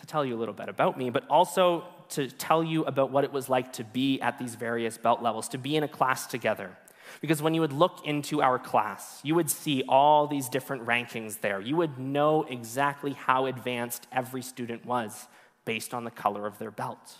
to 0.00 0.06
tell 0.06 0.24
you 0.24 0.36
a 0.36 0.38
little 0.38 0.54
bit 0.54 0.68
about 0.68 0.98
me, 0.98 1.10
but 1.10 1.24
also 1.28 1.84
to 2.10 2.28
tell 2.28 2.62
you 2.62 2.84
about 2.84 3.10
what 3.10 3.24
it 3.24 3.32
was 3.32 3.48
like 3.48 3.72
to 3.74 3.84
be 3.84 4.20
at 4.20 4.38
these 4.38 4.54
various 4.54 4.98
belt 4.98 5.22
levels, 5.22 5.48
to 5.48 5.58
be 5.58 5.76
in 5.76 5.82
a 5.82 5.88
class 5.88 6.26
together. 6.26 6.76
Because 7.20 7.42
when 7.42 7.54
you 7.54 7.60
would 7.60 7.72
look 7.72 8.04
into 8.04 8.42
our 8.42 8.58
class, 8.58 9.20
you 9.22 9.34
would 9.34 9.50
see 9.50 9.84
all 9.88 10.26
these 10.26 10.48
different 10.48 10.86
rankings 10.86 11.40
there. 11.40 11.60
You 11.60 11.76
would 11.76 11.98
know 11.98 12.44
exactly 12.44 13.12
how 13.12 13.46
advanced 13.46 14.06
every 14.12 14.42
student 14.42 14.84
was 14.84 15.28
based 15.64 15.94
on 15.94 16.04
the 16.04 16.10
color 16.10 16.46
of 16.46 16.58
their 16.58 16.70
belt. 16.70 17.16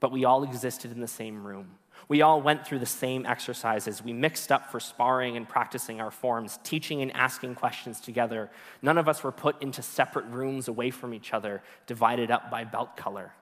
But 0.00 0.12
we 0.12 0.24
all 0.24 0.42
existed 0.42 0.92
in 0.92 1.00
the 1.00 1.08
same 1.08 1.46
room. 1.46 1.78
We 2.08 2.20
all 2.20 2.42
went 2.42 2.66
through 2.66 2.80
the 2.80 2.86
same 2.86 3.24
exercises. 3.24 4.02
We 4.02 4.12
mixed 4.12 4.52
up 4.52 4.70
for 4.70 4.80
sparring 4.80 5.36
and 5.36 5.48
practicing 5.48 6.00
our 6.00 6.10
forms, 6.10 6.58
teaching 6.62 7.00
and 7.00 7.14
asking 7.16 7.54
questions 7.54 8.00
together. 8.00 8.50
None 8.82 8.98
of 8.98 9.08
us 9.08 9.22
were 9.22 9.32
put 9.32 9.62
into 9.62 9.80
separate 9.80 10.26
rooms 10.26 10.68
away 10.68 10.90
from 10.90 11.14
each 11.14 11.32
other, 11.32 11.62
divided 11.86 12.30
up 12.30 12.50
by 12.50 12.64
belt 12.64 12.96
color. 12.96 13.32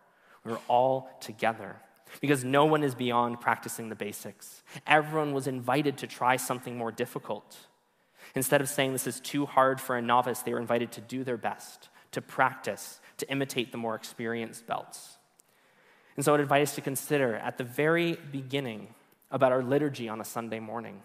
We 0.45 0.53
were 0.53 0.61
all 0.69 1.11
together 1.21 1.77
because 2.21 2.45
no 2.45 2.65
one 2.65 2.83
is 2.83 2.95
beyond 2.95 3.41
practicing 3.41 3.89
the 3.89 3.95
basics. 3.95 4.63
Everyone 4.87 5.33
was 5.33 5.47
invited 5.47 5.99
to 5.99 6.07
try 6.07 6.37
something 6.37 6.77
more 6.77 6.93
difficult. 6.93 7.57
Instead 8.35 8.61
of 8.61 8.69
saying 8.69 8.93
this 8.93 9.07
is 9.07 9.21
too 9.21 9.47
hard 9.47 9.81
for 9.81 9.97
a 9.97 10.03
novice, 10.03 10.41
they 10.41 10.53
were 10.53 10.61
invited 10.61 10.93
to 10.93 11.01
do 11.01 11.25
their 11.25 11.37
best, 11.37 11.89
to 12.13 12.21
practice, 12.21 13.01
to 13.19 13.31
imitate 13.31 13.73
the 13.73 13.79
more 13.79 13.95
experienced 13.95 14.67
belts. 14.67 15.19
And 16.17 16.25
so 16.25 16.35
I'd 16.35 16.41
invite 16.41 16.63
us 16.63 16.75
to 16.75 16.81
consider 16.81 17.37
at 17.37 17.59
the 17.59 17.65
very 17.65 18.19
beginning 18.31 18.89
about 19.31 19.53
our 19.53 19.63
liturgy 19.63 20.09
on 20.09 20.21
a 20.21 20.25
Sunday 20.25 20.61
morning, 20.61 21.03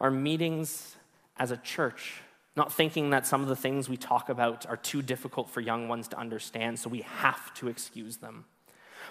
our 0.00 0.10
meetings 0.10 0.96
as 1.38 1.50
a 1.50 1.56
church, 1.56 2.20
not 2.56 2.72
thinking 2.72 3.10
that 3.10 3.26
some 3.26 3.40
of 3.40 3.48
the 3.48 3.56
things 3.56 3.88
we 3.88 3.96
talk 3.96 4.28
about 4.28 4.66
are 4.66 4.76
too 4.76 5.00
difficult 5.00 5.48
for 5.48 5.60
young 5.60 5.88
ones 5.88 6.08
to 6.08 6.18
understand, 6.18 6.78
so 6.78 6.90
we 6.90 7.02
have 7.02 7.54
to 7.54 7.68
excuse 7.68 8.18
them. 8.18 8.44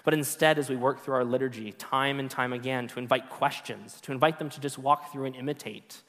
But 0.08 0.14
instead, 0.14 0.58
as 0.58 0.70
we 0.70 0.76
work 0.76 1.04
through 1.04 1.16
our 1.16 1.24
liturgy 1.26 1.70
time 1.72 2.18
and 2.18 2.30
time 2.30 2.54
again, 2.54 2.88
to 2.88 2.98
invite 2.98 3.28
questions, 3.28 4.00
to 4.00 4.10
invite 4.10 4.38
them 4.38 4.48
to 4.48 4.58
just 4.58 4.78
walk 4.78 5.12
through 5.12 5.26
and 5.26 5.36
imitate, 5.36 6.00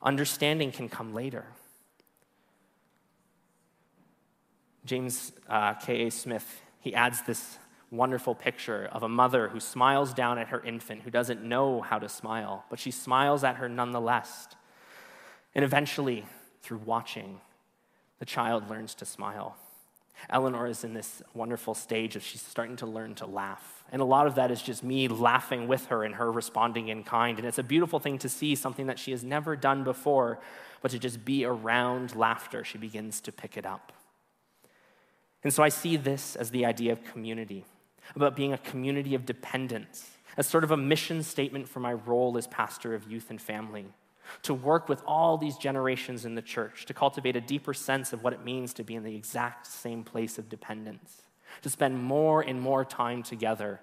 understanding 0.00 0.70
can 0.70 0.88
come 0.88 1.12
later. 1.12 1.44
James 4.84 5.32
uh, 5.48 5.74
K.A. 5.74 6.12
Smith, 6.12 6.62
he 6.78 6.94
adds 6.94 7.22
this 7.22 7.58
wonderful 7.90 8.36
picture 8.36 8.88
of 8.92 9.02
a 9.02 9.08
mother 9.08 9.48
who 9.48 9.58
smiles 9.58 10.14
down 10.14 10.38
at 10.38 10.50
her 10.50 10.60
infant 10.60 11.02
who 11.02 11.10
doesn't 11.10 11.42
know 11.42 11.80
how 11.80 11.98
to 11.98 12.08
smile, 12.08 12.66
but 12.70 12.78
she 12.78 12.92
smiles 12.92 13.42
at 13.42 13.56
her 13.56 13.68
nonetheless. 13.68 14.46
And 15.56 15.64
eventually, 15.64 16.24
through 16.62 16.82
watching, 16.84 17.40
the 18.20 18.26
child 18.26 18.70
learns 18.70 18.94
to 18.94 19.04
smile. 19.04 19.56
Eleanor 20.30 20.66
is 20.66 20.84
in 20.84 20.94
this 20.94 21.22
wonderful 21.34 21.74
stage 21.74 22.16
of 22.16 22.22
she's 22.22 22.42
starting 22.42 22.76
to 22.76 22.86
learn 22.86 23.14
to 23.16 23.26
laugh. 23.26 23.84
And 23.92 24.02
a 24.02 24.04
lot 24.04 24.26
of 24.26 24.34
that 24.34 24.50
is 24.50 24.60
just 24.60 24.82
me 24.82 25.08
laughing 25.08 25.68
with 25.68 25.86
her 25.86 26.04
and 26.04 26.14
her 26.16 26.30
responding 26.30 26.88
in 26.88 27.04
kind. 27.04 27.38
And 27.38 27.46
it's 27.46 27.58
a 27.58 27.62
beautiful 27.62 27.98
thing 27.98 28.18
to 28.18 28.28
see 28.28 28.54
something 28.54 28.86
that 28.86 28.98
she 28.98 29.10
has 29.12 29.24
never 29.24 29.56
done 29.56 29.84
before, 29.84 30.38
but 30.82 30.90
to 30.90 30.98
just 30.98 31.24
be 31.24 31.44
around 31.44 32.14
laughter, 32.14 32.64
she 32.64 32.78
begins 32.78 33.20
to 33.22 33.32
pick 33.32 33.56
it 33.56 33.64
up. 33.64 33.92
And 35.44 35.52
so 35.52 35.62
I 35.62 35.68
see 35.68 35.96
this 35.96 36.36
as 36.36 36.50
the 36.50 36.66
idea 36.66 36.92
of 36.92 37.04
community 37.04 37.64
about 38.14 38.36
being 38.36 38.52
a 38.52 38.58
community 38.58 39.14
of 39.14 39.24
dependence, 39.24 40.10
as 40.36 40.46
sort 40.46 40.64
of 40.64 40.70
a 40.70 40.76
mission 40.76 41.22
statement 41.22 41.68
for 41.68 41.80
my 41.80 41.92
role 41.92 42.36
as 42.36 42.46
pastor 42.46 42.94
of 42.94 43.10
youth 43.10 43.30
and 43.30 43.40
family. 43.40 43.86
To 44.42 44.54
work 44.54 44.88
with 44.88 45.02
all 45.06 45.38
these 45.38 45.56
generations 45.56 46.24
in 46.24 46.34
the 46.34 46.42
church, 46.42 46.86
to 46.86 46.94
cultivate 46.94 47.36
a 47.36 47.40
deeper 47.40 47.74
sense 47.74 48.12
of 48.12 48.22
what 48.22 48.32
it 48.32 48.44
means 48.44 48.74
to 48.74 48.84
be 48.84 48.94
in 48.94 49.02
the 49.02 49.14
exact 49.14 49.66
same 49.66 50.04
place 50.04 50.38
of 50.38 50.48
dependence, 50.48 51.22
to 51.62 51.70
spend 51.70 52.02
more 52.02 52.42
and 52.42 52.60
more 52.60 52.84
time 52.84 53.22
together, 53.22 53.80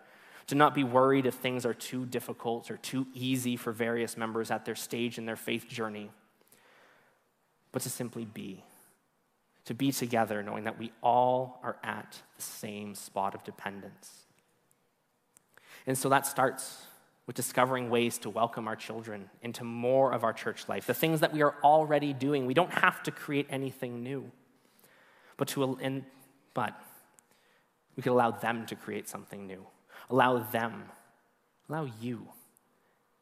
to 0.47 0.55
not 0.55 0.75
be 0.75 0.83
worried 0.83 1.25
if 1.25 1.33
things 1.33 1.65
are 1.65 1.73
too 1.73 2.05
difficult 2.05 2.69
or 2.69 2.77
too 2.77 3.07
easy 3.13 3.55
for 3.55 3.71
various 3.71 4.15
members 4.17 4.51
at 4.51 4.65
their 4.65 4.75
stage 4.75 5.17
in 5.17 5.25
their 5.25 5.35
faith 5.35 5.67
journey, 5.67 6.11
but 7.71 7.81
to 7.81 7.89
simply 7.89 8.25
be 8.25 8.63
to 9.65 9.73
be 9.73 9.91
together, 9.91 10.43
knowing 10.43 10.63
that 10.63 10.79
we 10.79 10.91
all 11.01 11.59
are 11.63 11.77
at 11.83 12.21
the 12.35 12.41
same 12.41 12.95
spot 12.95 13.33
of 13.33 13.43
dependence. 13.43 14.25
And 15.87 15.97
so 15.97 16.09
that 16.09 16.25
starts 16.25 16.85
with 17.27 17.35
discovering 17.35 17.89
ways 17.89 18.17
to 18.19 18.29
welcome 18.29 18.67
our 18.67 18.75
children 18.75 19.29
into 19.41 19.63
more 19.63 20.13
of 20.13 20.23
our 20.23 20.33
church 20.33 20.69
life, 20.69 20.85
the 20.85 20.93
things 20.93 21.21
that 21.21 21.33
we 21.33 21.41
are 21.41 21.55
already 21.63 22.13
doing. 22.13 22.45
We 22.45 22.53
don't 22.53 22.73
have 22.73 23.01
to 23.03 23.11
create 23.11 23.47
anything 23.49 24.03
new, 24.03 24.31
but, 25.37 25.47
to, 25.49 25.77
and, 25.81 26.03
but 26.53 26.79
we 27.95 28.03
could 28.03 28.11
allow 28.11 28.31
them 28.31 28.65
to 28.67 28.75
create 28.75 29.09
something 29.09 29.47
new. 29.47 29.65
Allow 30.09 30.39
them, 30.39 30.83
allow 31.67 31.87
you, 31.99 32.27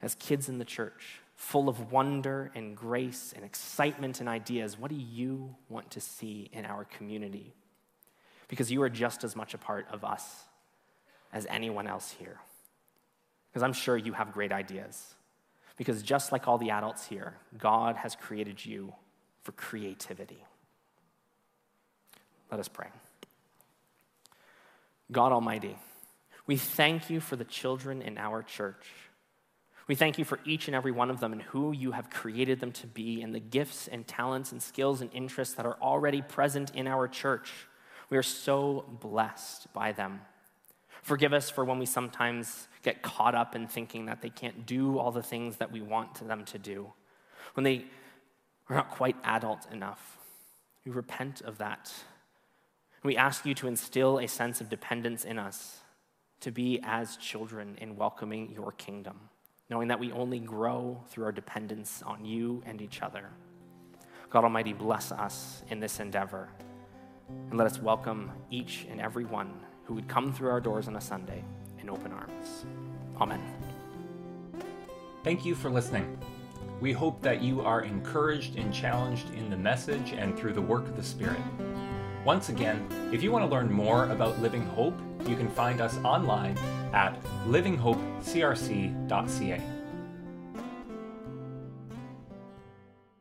as 0.02 0.16
kids 0.16 0.50
in 0.50 0.58
the 0.58 0.66
church, 0.66 1.22
full 1.36 1.70
of 1.70 1.92
wonder 1.92 2.52
and 2.56 2.76
grace 2.76 3.34
and 3.34 3.46
excitement 3.46 4.20
and 4.20 4.28
ideas. 4.28 4.78
What 4.78 4.90
do 4.90 4.98
you 4.98 5.56
want 5.70 5.92
to 5.92 6.02
see 6.02 6.50
in 6.52 6.66
our 6.66 6.84
community? 6.84 7.54
Because 8.50 8.70
you 8.70 8.82
are 8.82 8.90
just 8.90 9.24
as 9.24 9.36
much 9.36 9.54
a 9.54 9.58
part 9.58 9.88
of 9.92 10.04
us 10.04 10.44
as 11.32 11.48
anyone 11.50 11.88
else 11.88 12.16
here. 12.20 12.40
Because 13.54 13.64
I'm 13.64 13.74
sure 13.74 13.96
you 13.96 14.14
have 14.14 14.34
great 14.34 14.52
ideas. 14.52 15.14
Because 15.78 16.02
just 16.02 16.32
like 16.32 16.48
all 16.48 16.58
the 16.58 16.72
adults 16.72 17.06
here, 17.06 17.36
God 17.58 17.98
has 17.98 18.16
created 18.16 18.66
you 18.66 18.94
for 19.44 19.52
creativity. 19.52 20.44
Let 22.50 22.60
us 22.60 22.68
pray. 22.68 22.88
God 25.12 25.32
Almighty, 25.32 25.78
we 26.48 26.58
thank 26.58 27.12
you 27.12 27.20
for 27.20 27.36
the 27.36 27.44
children 27.44 28.02
in 28.02 28.18
our 28.18 28.42
church. 28.42 28.86
We 29.88 29.96
thank 29.96 30.18
you 30.18 30.26
for 30.26 30.40
each 30.46 30.68
and 30.68 30.76
every 30.76 30.92
one 30.92 31.10
of 31.10 31.20
them 31.20 31.34
and 31.34 31.42
who 31.42 31.72
you 31.72 31.92
have 31.92 32.10
created 32.10 32.60
them 32.60 32.72
to 32.74 32.88
be, 32.88 33.22
and 33.22 33.36
the 33.36 33.40
gifts 33.40 33.88
and 33.88 34.08
talents 34.08 34.52
and 34.52 34.62
skills 34.62 35.02
and 35.02 35.12
interests 35.14 35.56
that 35.56 35.66
are 35.66 35.78
already 35.82 36.22
present 36.22 36.74
in 36.74 36.88
our 36.88 37.08
church. 37.08 37.52
We 38.10 38.18
are 38.18 38.24
so 38.24 38.86
blessed 39.02 39.72
by 39.74 39.92
them. 39.92 40.22
Forgive 41.04 41.34
us 41.34 41.50
for 41.50 41.64
when 41.64 41.78
we 41.78 41.86
sometimes 41.86 42.68
get 42.82 43.02
caught 43.04 43.36
up 43.36 43.56
in 43.56 43.68
thinking 43.68 44.08
that 44.08 44.22
they 44.22 44.30
can't 44.30 44.66
do 44.66 44.98
all 44.98 45.12
the 45.12 45.22
things 45.22 45.58
that 45.58 45.72
we 45.72 45.82
want 45.82 46.28
them 46.28 46.44
to 46.46 46.58
do, 46.58 46.92
when 47.54 47.64
they 47.64 47.86
are 48.70 48.76
not 48.76 48.90
quite 48.90 49.16
adult 49.24 49.72
enough. 49.72 50.18
We 50.86 50.92
repent 50.92 51.42
of 51.42 51.60
that. 51.60 51.94
We 53.04 53.16
ask 53.16 53.46
you 53.46 53.54
to 53.56 53.68
instill 53.68 54.18
a 54.18 54.28
sense 54.28 54.62
of 54.62 54.70
dependence 54.70 55.24
in 55.24 55.38
us 55.38 55.82
to 56.40 56.52
be 56.52 56.80
as 56.84 57.18
children 57.18 57.78
in 57.80 57.96
welcoming 57.96 58.50
your 58.52 58.72
kingdom 58.72 59.30
knowing 59.74 59.88
that 59.88 60.00
we 60.00 60.12
only 60.12 60.40
grow 60.40 61.02
through 61.08 61.26
our 61.26 61.32
dependence 61.32 62.04
on 62.06 62.24
you 62.24 62.62
and 62.66 62.82
each 62.82 63.02
other. 63.02 63.30
God 64.30 64.44
Almighty, 64.44 64.72
bless 64.72 65.12
us 65.12 65.64
in 65.70 65.80
this 65.80 66.00
endeavor 66.00 66.50
and 67.50 67.58
let 67.58 67.66
us 67.66 67.80
welcome 67.80 68.32
each 68.52 68.86
and 68.90 69.00
every 69.02 69.26
one 69.26 69.52
who 69.86 69.94
would 69.94 70.08
come 70.08 70.34
through 70.34 70.50
our 70.50 70.62
doors 70.62 70.88
on 70.88 70.96
a 70.96 71.02
Sunday 71.02 71.44
in 71.80 71.90
open 71.90 72.12
arms. 72.12 72.66
Amen. 73.20 73.42
Thank 75.24 75.46
you 75.46 75.56
for 75.56 75.70
listening. 75.70 76.18
We 76.82 76.92
hope 76.92 77.22
that 77.22 77.42
you 77.42 77.62
are 77.62 77.82
encouraged 77.82 78.58
and 78.58 78.74
challenged 78.74 79.34
in 79.34 79.50
the 79.50 79.58
message 79.58 80.12
and 80.12 80.38
through 80.38 80.54
the 80.54 80.62
work 80.62 80.86
of 80.86 80.96
the 80.96 81.04
Spirit. 81.04 81.40
Once 82.26 82.50
again, 82.50 82.86
if 83.12 83.24
you 83.24 83.32
want 83.32 83.44
to 83.44 83.50
learn 83.50 83.72
more 83.72 84.10
about 84.10 84.42
Living 84.42 84.66
Hope, 84.68 85.00
you 85.28 85.36
can 85.36 85.50
find 85.50 85.82
us 85.82 85.98
online 86.00 86.58
at 86.94 87.22
livinghopecrc.ca. 87.48 89.62